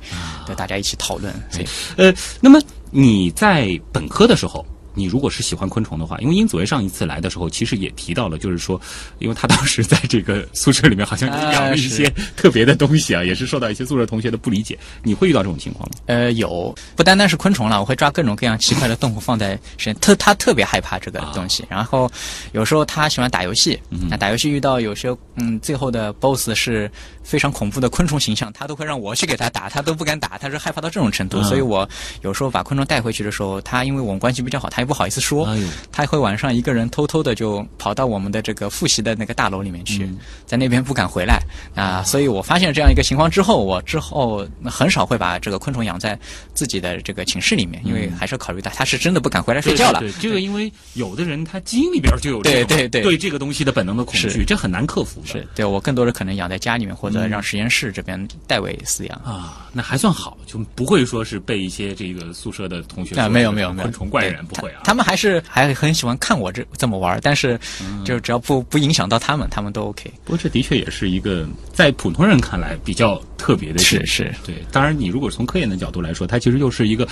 [0.48, 1.32] 对大家一起讨论。
[1.52, 4.66] 所以呃，那么你在本科的时候，
[4.98, 8.82] 你如果是喜欢昆虫的话，因为殷子维上一次来的时候，其实也提到了，就是说，
[9.20, 14.78] 因为他当时在这个宿舍里面好像啊养了一些特别的东西啊， 也是受到一些宿舍同学的不理解。
[15.04, 15.96] 你会遇到这种情况吗？
[16.08, 19.96] 呃，有不单单是昆虫了，我会抓各种各样奇怪的动物放在实验。
[20.00, 22.12] 特他特别害怕这个东西，然后
[22.54, 23.80] 有时候他喜欢打游戏，
[24.10, 26.92] 那打游戏遇到有些嗯，最后的 BOSS 是
[27.24, 31.40] 非常恐怖的昆虫形象，他都会让我去给他打，他都不敢打，他是害怕到这种程度。
[31.42, 31.88] 嗯所以我
[32.24, 35.48] 有时候把昆虫带回去的时候，他因为我们关系比较好，他也不好意思说，
[35.92, 40.10] 他会晚上一个人偷偷的就跑到我们的这个复习的那个大楼里面去，
[40.46, 41.40] 在那边不敢回来
[41.76, 42.02] 啊。
[42.04, 46.18] 所以我发现这样一个情况之后，我之后很少会把这个昆虫养在
[46.54, 50.00] 自己的这个寝室里面，因为还是要考虑到他是真的不敢回来睡觉了。
[50.00, 55.28] 对对对这个因为有的人他基因里边就有这种对对对对这个东西的本能的恐惧，这很难克服的。
[55.28, 59.18] 是对我更多的可能养在家里面，或者让实验室这边代为饲养。
[59.24, 64.77] 啊，那还算好，就不会说是被一些这个宿舍的同学啊，没有没有没有，昆虫怪人不会啊。
[64.84, 70.12] 他他们还是还很喜欢看我这这么玩儿，但是嗯就只要不不影响到他们，他们都 OK。
[70.24, 74.56] 不过这的确也是一个在普通人看来比较特别的现象是是对。
[74.72, 77.08] 当然，你如果从科研的角度来说，它其实又是一个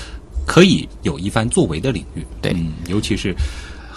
[0.48, 2.26] 可以有一番作为的领域。
[2.42, 3.36] 对嗯，尤其是。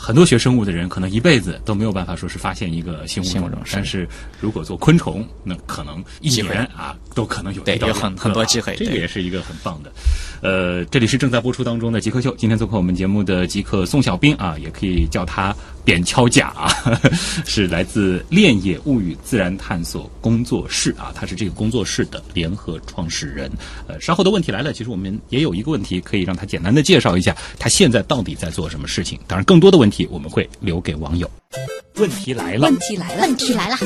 [0.09, 4.09] 很多学生物的人可能一辈子都没有办法说是发现一个新物种，但是
[4.41, 9.93] 如果做昆虫，那可能一年啊都可能有对一到有很很多机会啊这个也是一个很棒的。
[10.41, 16.73] 呃，这里是正在播出当中的极客秀，今天做客我们节目的极客宋小兵啊，也可以叫他扁锹甲啊，
[17.45, 23.51] 是来自恋野物语自然探索工作室啊，他是这个工作室的联合创始人。
[23.87, 29.21] 呃，稍后的问题来了，其实我们也有一个问题可以让他简单的介绍一下，他现在到底在做什么事情。
[29.27, 31.31] 当然，更多的问题我们会留给网友。
[31.97, 33.77] 问题来了，问题来了，问题来了，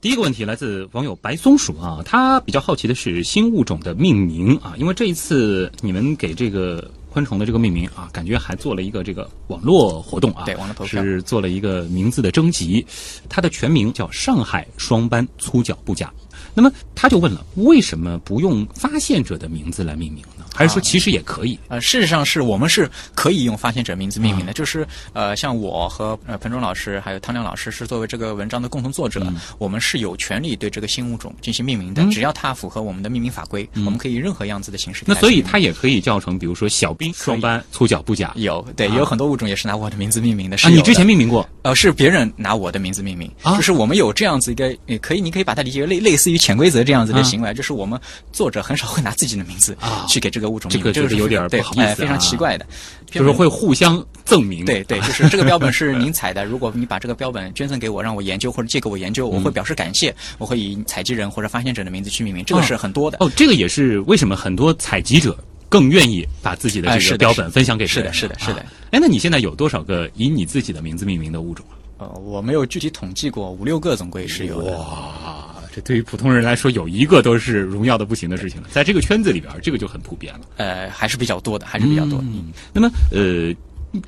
[0.00, 12.86] 第一个问题来自网友白松鼠啊，他比较好奇的是新物种的命名啊，因为这一次你们给这个昆虫的这个命名啊，感觉还做了一个这个网络活动啊，对网络投票是做了一个名字的征集，
[13.28, 16.12] 它的全名叫上海双斑粗脚布甲。
[16.56, 20.44] 那么他就问了，为什么不用发现者的名字来命名呢？
[20.54, 21.58] 还是说其实也可以？
[21.68, 35.04] 呃，事实上是我们是可以用发现者名字命名的，就是呃，像我和呃彭忠老师还有汤亮老师是作为这个文章的共同作者，我们是有权利对这个新物种进行命名的，只要它符合我们的命名法规，我们可以任何样子的形式。
[35.06, 38.32] 那所以它也可以叫成，比如说小兵双斑粗脚布甲。
[38.36, 40.56] 有对，有很多物种也是拿我的名字命名的。
[40.62, 41.46] 啊，你之前命名过？
[41.62, 48.00] 呃，是别人拿我的名字命名，就是我们有这样子一个，可以，你可以把它理解为类类似于潜规则这样子的行为，就是我们
[48.32, 49.76] 作者很少会拿自己的名字
[50.06, 52.64] 去给这个物种命名，这个是有点不好意思，非常奇怪的，
[53.10, 54.64] 就是会互相赠名。
[54.64, 63.16] 对对， 就是这个标本是您采的，如果你把这个标本捐赠给我，让我研究或者借给我研究，我会表示感谢，我会以采集人或者发现者的名字去命名，这个是很多的。
[63.18, 65.36] 哦，这个也是为什么很多采集者
[65.68, 68.64] 更愿意把自己的这个标本分享给是的，是的，是的。
[68.92, 71.66] 哎，那你现在有多少个以你自己的名字命名的物种
[71.98, 72.06] 啊？
[72.06, 74.78] 呃，我没有具体统计过，五六个总归是有的。
[74.78, 75.55] 哇！
[75.76, 78.68] 这对于普通人来说，有一个都是荣耀的不行的事情了。
[78.70, 80.40] 在这个圈子里边，这个就很普遍了。
[80.56, 82.18] 呃，还是比较多的，还是比较多。
[82.22, 83.54] 嗯，那么呃，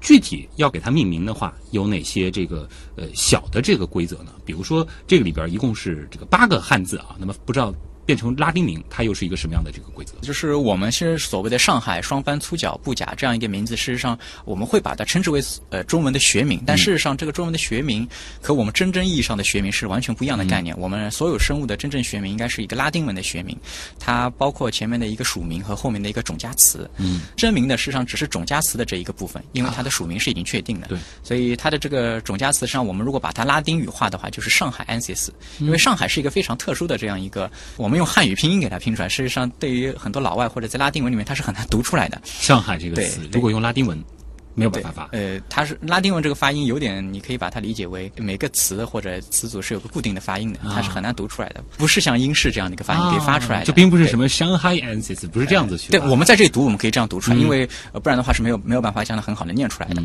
[0.01, 2.67] 具体要给它命名的话，有哪些这个
[2.97, 4.33] 呃小的这个规则呢？
[4.47, 7.17] 比如说，这个里边一共是这个八个汉字啊。
[7.19, 7.75] 那么不知道。
[8.09, 10.15] 变成拉丁名，它又是一个什么样的这个规则？
[10.23, 18.09] 就是我们其实所谓的上海双帆粗脚布甲这样一个名字，事实上我们会把它称之为呃中文的学名，但事实上这个中文的学名
[18.41, 20.75] 和我们真正意义上的学名是完全不一样的概念。
[20.79, 23.55] 我们所有生物的真正学名应该是一个拉丁文的学名，
[23.99, 26.91] 它包括前面的一个属名和后面的一个种加词。
[26.97, 30.87] 嗯，真名的事实上只是种加词的这一个部分，因为它的属名是已经确定的。
[30.87, 35.29] 对，所以它的这个种加词上，我们如果把它拉丁语化的话，就是上海 Ansis，
[35.59, 38.79] 因为上海是一个非常特殊的这样一个，我们用汉语拼音给它。
[38.79, 42.21] 拼出来，事实上对于很多老外或者在拉丁文里面，它是很难读出来的。
[42.23, 44.01] 上海这个词，如果用拉丁文，
[44.55, 45.09] 没有办法发。
[45.11, 53.67] 呃，它是拉丁文这个发音有点，你可以把它理解为每个词或者词组是有个固定的发音的，它是很难读出来的，不是像英式这样的一个发音可以发出来的。
[53.67, 55.91] 就并不是什么 Shanghai Ansis，不是这样子去。
[55.91, 60.03] 对，我们在这里读，我们可以这样读出来，因为不然的话是没有没有办法将它很好的念出来的。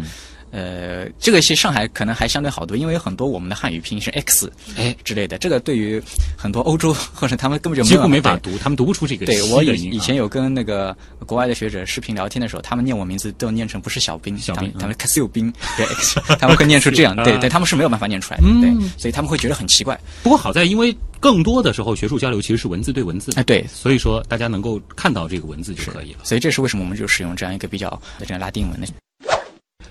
[0.54, 6.00] 呃，这个是上海可能还相对好多，因为有很多我们的汉语拼音是 X 哎之类的，这个对于
[6.38, 9.26] 很多欧洲或者他们根本就几乎没法读，他们读不出这个。
[9.26, 10.96] 对我以以前有跟那个
[11.26, 15.88] 国外的学者视频聊天的时候，他们念我名字都念成不是小兵，小兵，他们 c a s i 兵，对，
[16.38, 20.00] 他们会念出这样， 对对，他们是没有办法念出来的，对，所以他们会觉得很奇怪。
[20.22, 26.20] 不过好在，因为更多的时候学术交流其实是文字对文字，哎对，所以说大家能够看到这个文字就可以了。
[26.22, 28.86] 所以这是为什么我们就使用这样一个比较这样拉丁文的。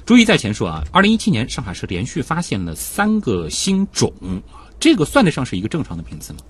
[0.05, 4.41] 注意在前说啊，二零一七年上海市连续发现了三个新种啊，
[4.81, 6.41] 这个算得上是一个正常的频次吗？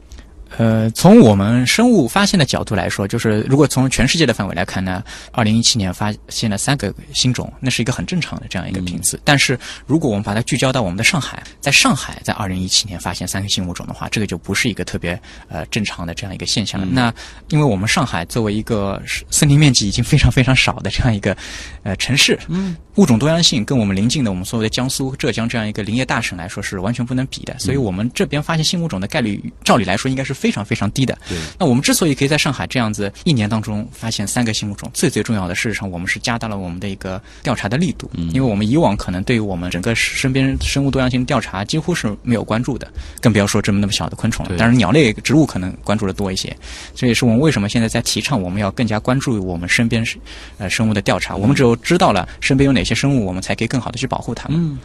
[0.58, 9.18] 呃，从我们生物发现的角度来说，就是如果从全世界的范围来看呢，二零一七年发现了三个新种，那是一个很正常的这样一个频次。
[9.24, 16.86] 但是，如果我们把它聚焦到我们的上海，在上海在二零一七年发现三个新物种的话，这个就不是一个特别呃正常的这样一个现象了。
[16.86, 17.10] 那
[17.48, 19.00] 因为我们上海作为一个
[19.30, 21.34] 森林面积已经非常非常少的这样一个
[21.82, 27.58] 呃城市，嗯，物种多样性跟我们邻近的我们所谓的江苏、浙江这样一个林业大省来说是完全不能比的。
[27.58, 30.32] 所以我们这边发现新物种的概率，照理来说应该是。
[30.42, 31.16] 非常非常低的。
[31.28, 31.38] 对。
[31.56, 38.10] 那我们之所以可以在上海这样子一年当中发现三个新物种，最最重要的，事实上我们是加大了我们的一个调查的力度。
[38.14, 38.28] 嗯。
[38.32, 42.90] 因为我们以往可能对于我们整个身边生物多样性调查几乎是没有关注的，
[43.20, 44.56] 更不要说这么那么小的昆虫了。
[44.56, 46.56] 当然，鸟类、植物可能关注的多一些。
[46.94, 50.04] 这也是我们为什么现在在提倡我们要更加关注我们身边
[50.58, 51.36] 呃生物的调查。
[51.36, 54.58] 我们只有知道了身边有哪些生物，我们才可以更好的去保护它们。
[54.58, 54.78] 嗯。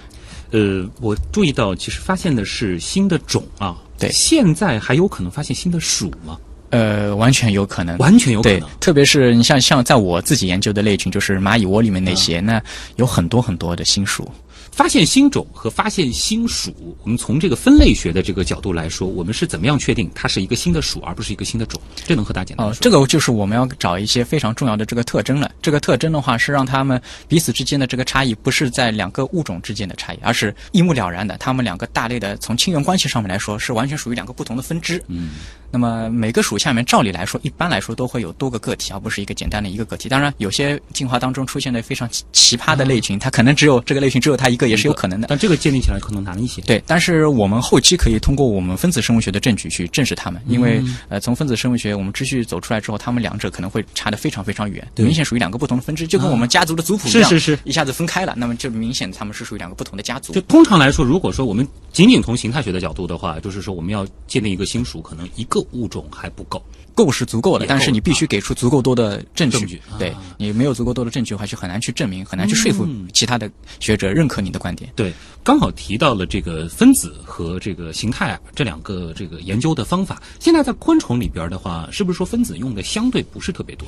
[0.52, 3.76] 呃，我注意到，其实发现的是新的种啊。
[4.00, 6.38] 对，现在还有可能发现新的属吗？
[6.70, 8.70] 呃，完全有可能，完全有可能。
[8.80, 12.62] 特别是你像像在我自己研究的类群，就是蚂蚁窝里面那些，那
[12.96, 14.30] 有很多很多的新属。
[14.78, 21.82] 发现新种和发现新属，我们从这个分类学的这个角度来说，我们是怎么样确定它是一个新的属，而不是一个新的种？
[22.06, 22.78] 这能和大家简单说？
[22.80, 25.50] 这个就是我们要找一些非常重要的这个特征了。
[25.64, 35.04] 这个特征的话，是让它们彼此之间的这个差异，不是在两个物种之间的差异，而是一目了然的，它们两个大类的从亲缘关系上面来说，是完全属于两个不同的分支。
[35.08, 35.32] 嗯。
[35.70, 40.08] 那么每个属下面，照理来说，一般来说都会有多个个体，而不是一个简单的一个个体。
[40.08, 45.28] 当然，有些进化当中出现的非常奇葩的类群，它可能只有这个类群只有它一个，也是有可能的。
[45.30, 46.62] 但这个建立起来可能难一些。
[46.62, 60.32] 对，但是我们后期可以通过我们分子生物学的证据去证实它们，因为呃，从分子生物学我们秩序走出来之后，它们两者可能会差得非常非常远，明显属于两个不同的分支，就跟我们家族的族谱一样，是是是，一下子分开了，那么就明显他们是属于两个不同的家族。
[60.32, 66.32] 就通常来说，如果说我们仅仅从形态学的角度的话，就是说我们要鉴定一个新属，可能一个物种还。
[66.38, 66.64] 不够，
[66.98, 69.82] 够是足够的，但是你必须给出足够多的证据。
[69.98, 74.58] 对你没有足够多的证据的话，就很难去证明，很难去说服其他的学者认可你的。
[74.58, 74.92] 的观点。
[74.96, 80.20] 对，刚好提到了这个分子和这个形态啊这两个这个研究的方法。
[80.40, 83.88] 现在在昆虫里边的话，是不是说分子用的相对不是特别多？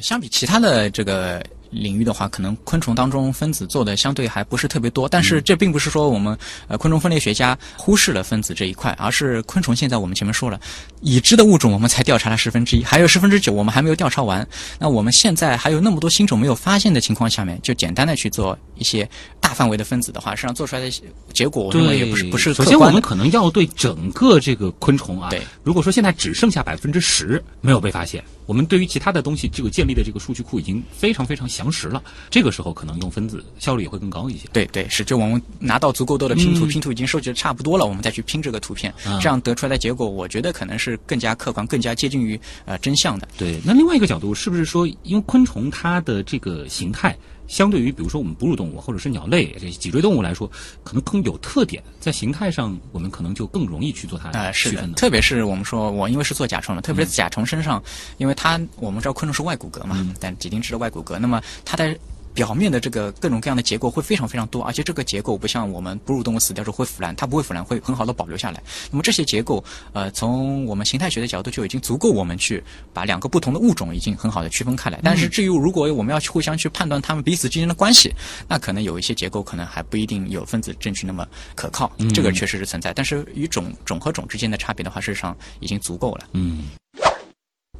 [0.00, 5.08] 相比其他的这个领域的话，可能昆虫当中分子做的相对还不是特别多。
[5.08, 6.36] 但是这并不是说我们
[6.68, 10.60] 呃昆虫分类学家忽视了分子这一块，而是昆虫现在我们前面说了，
[11.00, 14.46] 已知的物种我们才调查了十分之一，还有十分之九我们还没有调查完。
[14.78, 19.08] 那我们现在还有那么多新种没有发现的情况下面，就简单的去做一些
[19.40, 20.90] 大范围的分子的话，实际上做出来的
[21.32, 22.88] 结果，我认为也不是不是首先，我。
[22.88, 32.02] 们可能要对整个这个昆虫啊，对，如果说现在只剩下百分之十没有被发现，我们对于其他的东西这个建立的这个数据库已经非常非常详实了。
[32.30, 34.48] 这个时候可能用分子效率也会更高一些。
[34.54, 43.28] 对对，是，就我们拿到足够多的拼图，嗯拼图已经收集的差不多了，我们再去拼这个图片，啊这样得出来的结果，我觉得可能是更加客观、更加接近于呃真相的。
[43.36, 47.16] 对，那另外一个角度是不是说，因为昆虫它的这个形态，
[47.46, 50.50] 相对于比如说我们哺乳动物或者是鸟类这脊椎动物来说，
[50.84, 54.94] 可能更有特点，在形态上我们可能就更容易去做它的区分，的。
[54.96, 57.82] 特别是我们说，我因为是做甲虫的，特别是甲虫身上，
[58.18, 61.96] 因为它我们知道昆虫是外骨骼嘛，但几丁质的外骨骼，那么它的
[62.38, 68.62] 表面的这个各种各样的结构会非常非常多，而且这个结构不像我们哺乳动物死掉之后会腐烂，它不会腐烂，会很好的保留下来。
[68.92, 72.62] 那么这些结构，呃，从我们形态学的角度就已经足够我们去
[72.92, 75.00] 把两个不同的物种已经很好的区分开来。
[75.02, 78.14] 但是至于如果我们要去互相去判断它们彼此之间的关系，
[78.46, 81.26] 那可能有一些结构可能还不一定有分子证据那么
[81.56, 82.94] 可靠，这个确实是存在。
[82.94, 86.28] 但是与种种和种之间的差别的话，事实上已经足够了。
[86.34, 86.66] 嗯，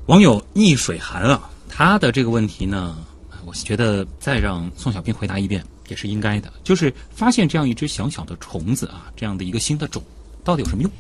[0.07, 2.99] 网友逆水寒啊，他的这个问题呢，
[3.49, 6.53] 我觉得再让宋小兵回答一遍也是应该的。
[6.63, 10.03] 就是发现这样一只小小的虫子啊，这样的一个新的种，
[10.45, 10.93] 到底有什么用？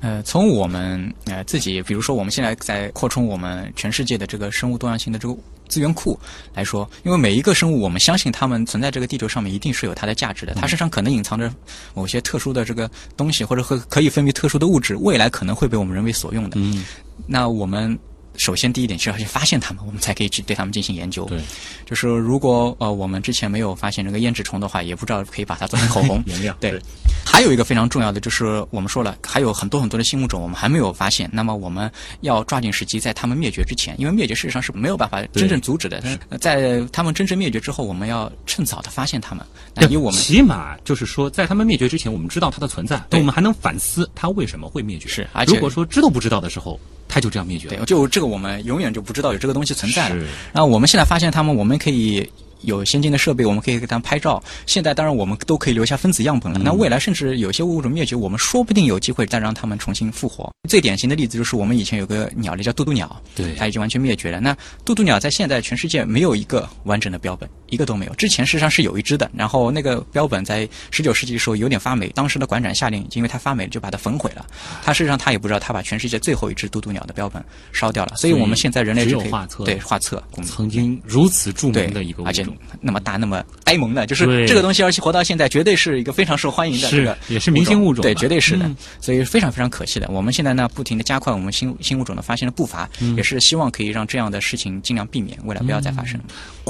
[0.00, 5.36] 呃，从我们呃自己，比如说我们现在在扩充我们全世界的这个生物多样性的这个
[5.68, 6.18] 资源库
[6.54, 11.52] 来说，因为每一个生物，我们相信它们存在这个地球上面一定是有它的价值的，它身上可能隐藏着
[11.92, 16.58] 某些特殊的这个东西，或者和可以分泌特殊的物质，未来可能会被我们人为所用的。
[16.58, 16.82] 嗯，
[17.26, 17.98] 那我们
[18.40, 21.26] 首先第一点是要去发现它们，我们才可以去对它们进行研究。
[21.26, 21.38] 对，
[21.84, 26.22] 就是如果呃我们之前没有发现这个胭脂虫的话，也不知道可以把它做成口红。
[26.24, 26.80] 原料对，
[27.22, 36.00] 还有一个非常重要的就是我们说了，还有很多很多的新物种我们还没有发现，那么我们要抓紧时机，在它们灭绝之前，因为灭绝事实上是没有办法真正阻止的。
[36.02, 39.44] 但是呃在它们真正灭绝之后，我们要趁早的发现它们。
[39.74, 45.10] 那以我们起码就是说，在它们灭绝之前，我们知道它的存在，对我们还能反思它为什么会灭绝。
[45.10, 46.80] 是而且如果说知都不知道的时候，
[47.10, 50.22] 它就这样灭绝对了。，就这个我们永远就不知道有这个东西存在了是。
[50.52, 52.26] 然后我们现在发现它们，我们可以。
[52.62, 54.42] 有先进的设备，我们可以给它们拍照。
[54.66, 56.60] 现在当然我们都可以留下分子样本了。
[56.62, 60.50] 那未来甚至有些物种灭绝，我们说不定有机会再让它们重新复活。
[60.68, 64.40] 最典型的例子就是我们以前有个鸟类叫渡渡鸟，对它已经完全灭绝了。
[64.40, 68.14] 那渡渡鸟在现在全世界没有一个完整的标本，一个都没有。
[68.14, 74.46] 之前事实上是有一只的，然后那个标本在十九世纪的时候有点发霉，当时的馆长下令，因为它发霉了就把它焚毁了。
[74.84, 77.42] 它事实上他也不知道，他把全世界最后一只渡渡鸟的标本
[77.72, 78.16] 烧掉了。
[78.16, 88.76] 所以我们现在人类只有画册对画册，曾经如此著名的一个物而且种，那么大那么呆萌的，就是这个东西，而且活到现在，绝对是一个非常受欢迎的是这个也是明星物种对，绝对是的嗯。
[89.00, 90.08] 所以非常非常可惜的。
[90.10, 96.20] 我们现在呢，不停的加快我们新新物种的发现的步伐，嗯也是希望可以让这样的事情尽量避免，未来不要再发生。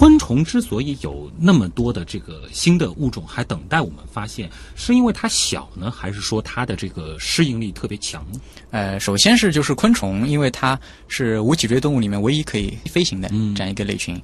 [0.01, 8.41] 昆虫之所以有那么多的这个新的物种还等待我们发现，是因为它小呢，还是说它的这个适应力特别强呢？
[8.71, 14.19] 呃，首先是就是昆虫，因为它是无脊椎动物里面唯一可以飞行的嗯这样一个类群，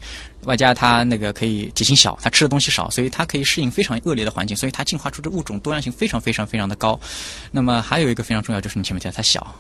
[0.44, 6.98] 外加它那个可以体型小，它吃的东西少，所以它可以适应非常恶劣的环境，所以它进化出的物种多样性非常非常非常的高。
[7.50, 9.54] 那么还有一个非常重要，就是你前面提到它小，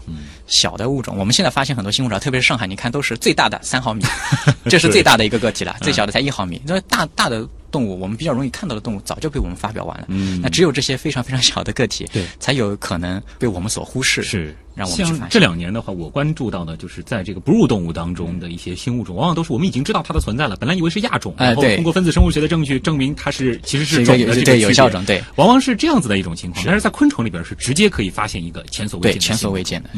[0.46, 4.02] 小的物种，我们现在发现很多新物种，特别是上海，你看都是最大的三毫米，
[4.64, 6.60] 这是最大的一个个体了，最小的才一毫米。
[6.64, 10.06] 那大大的动物，我们比较容易看到的动物，早就被我们发表完了。
[10.08, 14.22] 嗯那只有这些非常非常小的个体，对才有可能被我们所忽视。
[14.22, 26.62] 是让我们去发现像这两年的话，我关注到的就是在这个哺乳动物当中的一些新物种，往往都是我们已经知道它的存在了，本来以为是亚种，然后通过分子生物学的证据证明它是其实是有是种的这个对有区别效种对往往是这样子的一种情况。
[26.64, 29.90] 但是在昆虫里边是直接可以发现一个前所未见的前所未见的。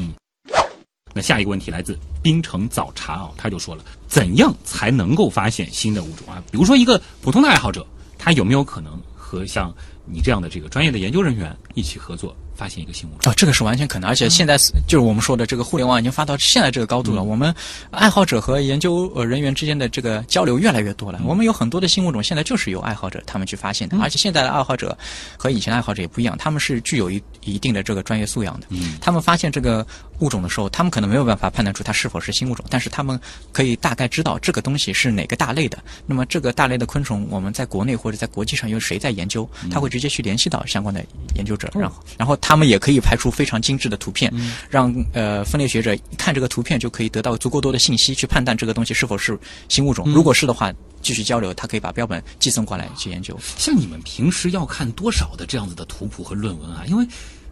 [1.22, 6.42] 下一个问题来自冰城早茶啊，他就说了，怎样才能够发现新的物种啊？
[6.50, 7.86] 比如说一个普通的爱好者，
[8.18, 9.74] 他有没有可能和像
[10.10, 13.30] 你这样的这个专业的研究人员一起合作，发现一个新物种？
[13.30, 17.22] 哦，这个是完全可能，而且现在是就是我们说的这个互联网已经发到现在这个高度了。
[17.22, 17.54] 我们
[17.90, 21.20] 爱好者和研究呃人员之间的这个交流越来越多了。
[21.24, 24.96] 我们有很多的新物种，现在就是由爱好者他们去发现的，而且现在的爱好者
[25.36, 28.66] 和以前的爱好者也不一样，他们是具有一一定的这个专业素养的。
[29.00, 29.86] 他们发现这个
[30.20, 33.18] 物种的时候，他们可能没有办法判断出它是否是新物种，但是他们
[33.52, 35.78] 可以大概知道这个东西是哪个大类的。
[36.06, 44.32] 那么这个大类的昆虫，我们在国内或者在国际上有谁在研究，他会直直接去联系到相关的研究者，然后然后他们也可以排出非常精致的图片，
[44.70, 49.36] 让呃分类学者一看这个图片就可以得到足够多的信息去判断这个东西是否是
[49.68, 50.08] 新物种。
[50.12, 50.72] 如果是的话，
[51.02, 53.36] 继续交流，他可以把标本寄送过来去研究。
[53.56, 56.84] 像你们平时要看多少的这样子的图谱和论文啊？
[56.86, 57.04] 因为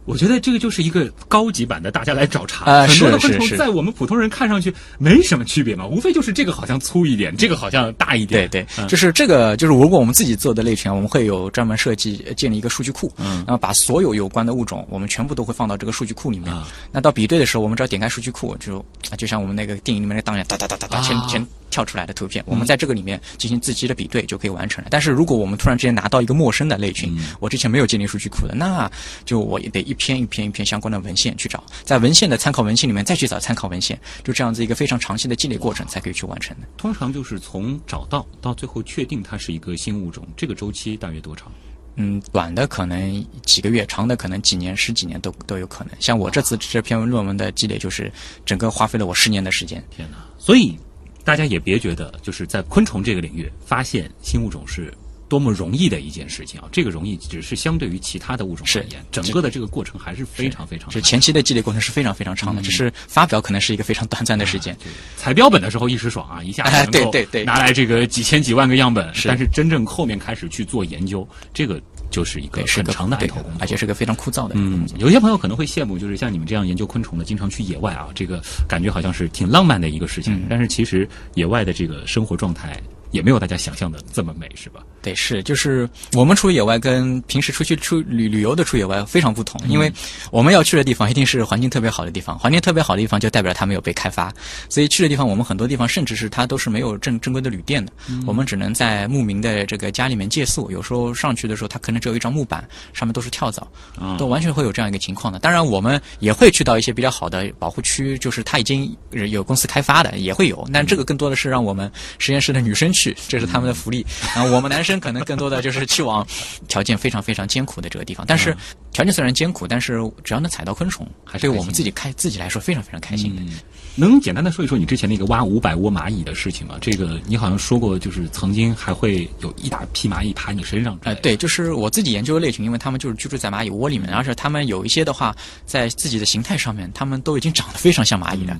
[0.06, 2.64] 我觉得这个就是一个高级版的，大家来找茬。
[2.64, 8.48] 啊很多的昆虫在我们普通人看上去没什么区别嘛，无非就是这个好像粗一点，这个好像大一点。
[8.48, 16.52] 对，嗯就是这个，就是如果我们自己做的类群啊，我们会有专门设计呃建立一个数据库，嗯然后把所有有关的物种，我们全部都会放到这个数据库里面。
[16.52, 18.78] 啊那到比对的时候，我们只要点开数据库，就
[19.10, 24.88] 啊就像我们那个电影里面那个当然哒哒哒哒哒全啊全跳出来的图片，我们在这个里面进行自己的比对就可以完成了。
[24.90, 28.90] 但是如果我们突然之间拿到一个陌生的类群，嗯我之前没有建立数据库的，那
[29.24, 36.66] 就我也得一篇一篇一篇相关的文献去找，在文献的参考文献里面再去找参考文献，就这样子一个非常长期的积累过程才可以去完成的。
[36.76, 41.50] 通常就是从找到到最后确定它是一个新物种，这个周期大约多长？
[41.98, 45.94] 嗯，短的可能几个月，长的可能几年、十几年都都有可能。
[45.98, 48.12] 像我这次这篇论文的积累，就是
[48.44, 49.82] 整个花费了我十年的时间。
[49.90, 50.18] 天哪！
[50.36, 50.78] 所以
[51.26, 54.94] 大家也别觉得就是在昆虫这个领域发现新物种是
[55.28, 56.68] 多么容易的一件事情啊！
[56.70, 64.76] 这个容易只是相对于其他的物种而言，整个的这个过程还是非常非常难就前期的积累过程是非常非常嗯长的，只是发表可能是一个非常短暂的时间。
[65.16, 80.34] 采标本的时候一时爽啊，一下子对对对拿来这个几千几万个样本，是但是真正后面开始去做研究，这个就是一个很长的头工作，而且是个非常枯燥的嗯工作。，有些朋友可能会羡慕，就是像你们这样研究昆虫的，经常去野外啊，这个感觉好像是挺浪漫的一个事情。
[80.34, 82.80] 嗯但是其实野外的这个生活状态
[83.16, 84.80] 也没有大家想象的这么美，是吧？
[85.00, 89.90] 对，是就是我们出野外跟平时出去出旅旅游的出野外非常不同，因为
[90.30, 94.32] 我们要去的地方一定是环境特别好的地方，环境特别好的地方就代表它没有被开发，
[94.68, 97.92] 所以去的地方我们很多地方甚至是它都是没有正正规的旅店的，
[98.26, 103.66] 我们只能在牧民的这个家里面借宿，有时候上去的时候它可能只有一张木板，上面都是跳蚤，
[103.98, 105.38] 啊都完全会有这样一个情况的。
[105.38, 108.94] 当然，我们也会去到一些比较好的保护区，就是它已经
[109.30, 110.66] 有公司开发的，也会有。
[110.72, 114.04] 但这个更多的是让我们实验室的女生去，这是他们的福利。
[114.34, 116.26] 然后我们男生可能更多的就是去往
[116.68, 118.24] 条件非常非常艰苦的这个地方。
[118.26, 118.56] 但是
[118.92, 123.42] 条件虽然艰苦，但是只要能采到昆虫，还是对我们自己开自己来说非常非常开心的。
[123.42, 123.58] 嗯，
[123.94, 126.76] 能简单的说一说你之前那个挖五百窝蚂蚁的事情吗？
[126.80, 135.34] 这个你好像说过，就是曾经还会有一大批蚂蚁爬你身上哎呃，对，就是我自己研究的类型，因为他们就是居住在蚂蚁窝里面，而且他们有一些的话，
[135.64, 138.58] 在自己的形态上面，他们都已经长得非常像蚂蚁了，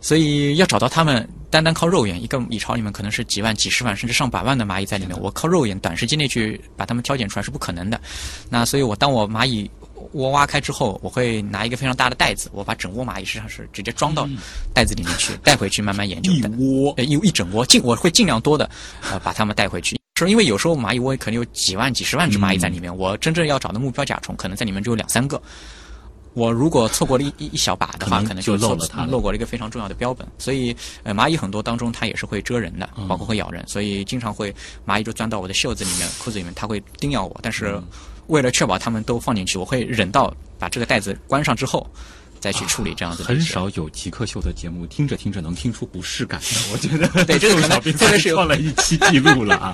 [0.00, 8.00] 所以要找到他们，单单靠肉眼，一个蚁巢里面可能是几万、几十万甚至上百万的蚂蚁在里面，我靠肉眼短时间内去把它们挑拣出来是不可能的。
[8.50, 9.68] 那所以，我当我蚂蚁
[10.12, 14.28] 窝挖开之后，我会拿一个非常大的袋子，我把整窝蚂蚁实际上是直接装到
[14.72, 16.48] 袋子里面去，带回去慢慢研究一的。
[16.58, 18.70] 窝呃，一一整窝，尽我会尽量多的，
[19.10, 19.98] 呃，把它们带回去。
[20.16, 25.40] 是因为有时候蚂蚁窝可能有几万、几十万只蚂蚁在里面，我真正要找的目标甲虫可能在里面只有两三个。
[26.34, 30.26] 我如果错过了一一一小把的话，可能就漏了它漏过了一个非常重要的标本。
[30.38, 34.54] 所以，呃，蚂蚁很多当中它也是会蛰人的，包括会咬人，所以经常会
[34.86, 37.40] 蚂蚁就钻到我的袖子里面、裤子里面，它会叮咬我。
[37.42, 37.80] 但是，
[38.26, 41.86] 为了确保它们都放进去，我会忍到把这个袋子关上之后。
[42.40, 46.46] 再去处理这样子的很少有极客秀的节目，听着听着能听出不适感的。
[46.74, 49.72] 我觉得 对这个可能小兵这个是有创了一期记录了啊。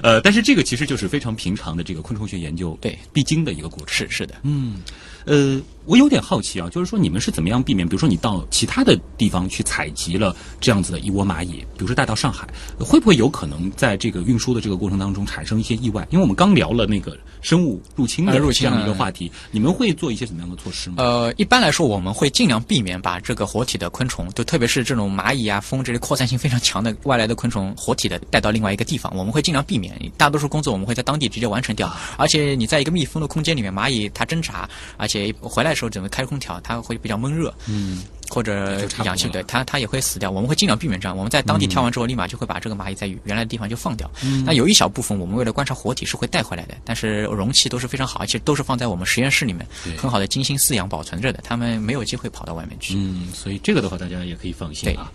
[0.00, 3.88] 呃，但是这个其实就是非常平常的这个昆虫学研究对必经的一个过程。
[3.88, 4.76] 是是的，嗯，
[5.24, 12.46] 呃，我有点好奇啊，就是说你们是怎么样避免，比如说你到其他的地方去采集了这样子的一窝蚂蚁，比如说带到上海，
[12.78, 16.06] 会不会有可能在这个运输的这个过程当中产生一些意外？
[16.10, 20.96] 因为我们刚聊了那个生物入侵的呃入侵这样一个嗯话题，你们会做一些什么样的措施吗？
[20.98, 29.94] 呃，一般来说，我们会尽量避免把这个活体的昆虫，就特别是这种蚂蚁啊、蜂这类扩散性非常强的外来的昆虫，活体的带到另外一个地方，我们会尽量避免。
[30.16, 31.92] 大多数工作我们会在当地直接完成掉。
[32.16, 37.52] 而且你在一个密封的空间里面，蚂蚁它侦查，而且回来的时候整个开空调，它会比较闷热。
[37.68, 40.30] 嗯，或者氧气，对它它也会死掉。
[40.30, 41.16] 我们会尽量避免这样。
[41.16, 44.10] 我们在当地挑完之后，立马就会把这个蚂蚁在原来的地方就放掉。
[44.46, 52.94] 那有一小部分我们为了观察活体是会带回来的，但是容器都是非常好，而且都是放在我们实验室里面对很好的精心饲养保存着的，它们没有机会跑到外面去。
[52.96, 55.10] 嗯，所以这个的话，大家也可以放心啊。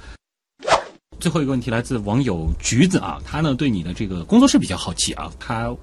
[1.19, 5.75] 最后一个问题来自网友橘子啊，他呢对你的这个工作室比较好奇啊，他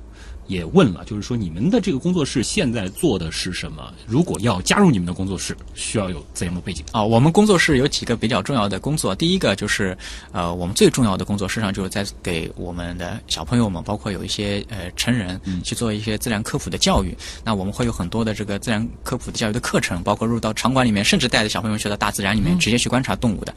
[0.46, 3.92] 也问了，就是说你们的这个工作室现在做的是什么？
[4.06, 6.84] 如果要加入你们的工作室，需要有怎样的背景？
[6.92, 9.14] 啊、我们工作室有几个比较重要的工作。
[9.14, 9.96] 第一个就是，
[10.32, 17.16] 呃，我们最重要的工作，实际上就是在给我们的小朋友们，包括有一些呃成人，去做一些自然科普的教育。
[17.44, 23.54] 那我们会有很多的这个自然科普的教育的课程，包括入到场馆里面，甚至带着小朋友去到大自然里面直接去观察动物的。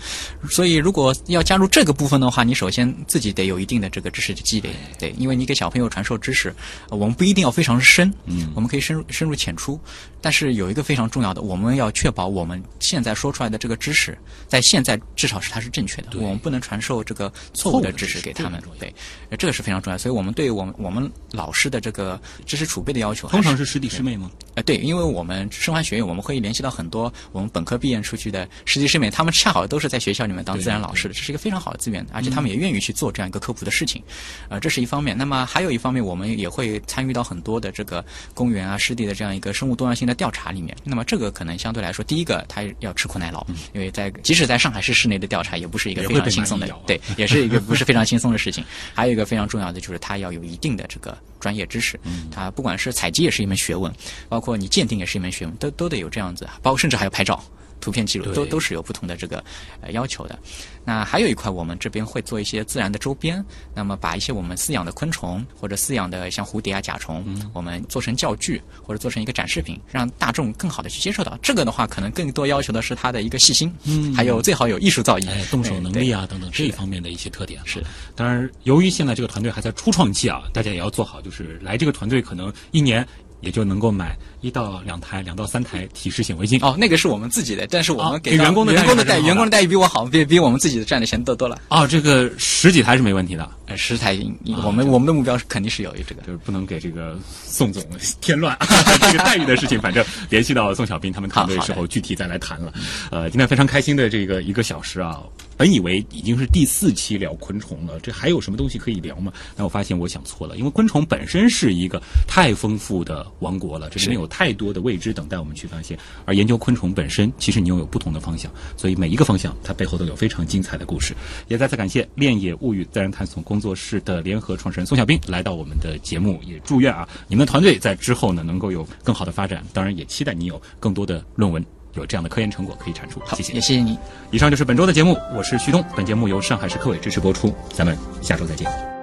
[0.50, 6.54] 所以，如果要加入这个部分的话，你首先自己得有一定的这个知识的积累，对，因为你给小朋友传授知识，
[6.90, 9.80] 呃我们不一定要非常深，嗯我们可以深入深入浅出，
[10.22, 14.18] 但是有一个非常重要的，我们要确保我们现在说出来的这个知识，
[14.48, 18.94] 在现在至少是它是正确的，我们不能传授这个错误的知识识给他们对，
[19.30, 24.30] 呃这个是非常重要，所以我们对我们我们老师的这个知识储备的要求，通常是师弟师妹吗？
[24.56, 34.04] 呃，对，因为我们生环学院，我们会联系到很多我们本科毕业出去的师弟师妹，他们恰好都是在学校里面当自然老师的，这是一个非常好的资源，而且他们也愿意去做这样一个科普的事情，
[34.50, 35.18] 呃，这是一方面。
[35.18, 38.03] 那么还有一方面，我们也会参与到很多的这个
[38.34, 40.76] 公园啊、湿地的这样一个生物多样性的调查里面。
[40.84, 48.61] 那么这个可能相对来说，第一个它要吃苦耐劳，因为在即使在上海市市内的调查，也不是一个非常轻松的对，也是一个不是非常轻松的事情。
[48.93, 53.93] 还有一个非常重要的就是它要有一定的这个专业知识，嗯它不管是采集也是一门学问，
[54.28, 57.41] 包括你鉴定也是一门学问，都都得有这样子，包括甚至还有拍照。
[57.80, 59.44] 图片记录都都是有不同的这个
[59.82, 60.38] 呃要求的。
[60.86, 63.44] 那还有一块，我们这边会做一些自然的周边，
[63.76, 71.38] 那么把一些我们饲养的昆虫或者饲养的像蝴蝶啊、甲虫，嗯我们做成教具或者做成一个展示品，让大众更好的去接受到。
[71.42, 77.64] 这个的话，可能更多要求的是它的一个细心，嗯还有最好有艺术造诣，哎，动手能力啊等等这一方面的一些特点啊。
[77.66, 77.84] 是
[78.16, 83.08] 当然，由于现在这个团队还在初创期啊，大家也要做好，就是来这个团队可能一年
[83.42, 86.60] 也就能够买一到两台、两到三台体式显微镜。
[86.62, 91.60] 哦，那个是我们自己的，但是我啊们给员工的员工的待遇，员工的待遇比我好，比比我们自己的赚的钱多多了。
[91.70, 96.22] 哦，这个十几台是没问题的，呃，十台，啊我们我们的目标是肯定是有这个。
[96.24, 97.84] 就是不能给这个宋总
[98.20, 98.57] 添乱。
[98.99, 102.74] 这个待遇的事情，反正联系到宋小兵他们团队时候具体再来谈了。
[103.11, 105.22] 呃，今天非常开心的这个一个小时啊，
[105.55, 109.32] 本以为已经是第四期聊昆虫了，这还有什么东西可以聊吗？
[109.55, 115.97] 但我发现我想错了，因为昆虫本身是一个太丰富的王国了，这里面有太多的未知等待我们去发现。
[116.26, 121.15] 而研究昆虫本身，其实你又有不同的方向，所以每一个方向它背后都有非常精彩的故事。
[121.47, 131.62] 也再次感谢恋野物语自然探索工作室的联合创始人宋小兵来到我们的节目，也祝愿啊你们的团队在之后呢能够有更好的发展，当然也期待你有更多的论文。
[131.95, 133.60] 有这样的科研成果可以产出，好，谢谢也。
[133.60, 133.97] 谢谢你。
[134.32, 135.84] 以上就是本周的节目，我是徐东。
[135.93, 138.99] 本节目由上海市科委支持播出，咱们下周再见。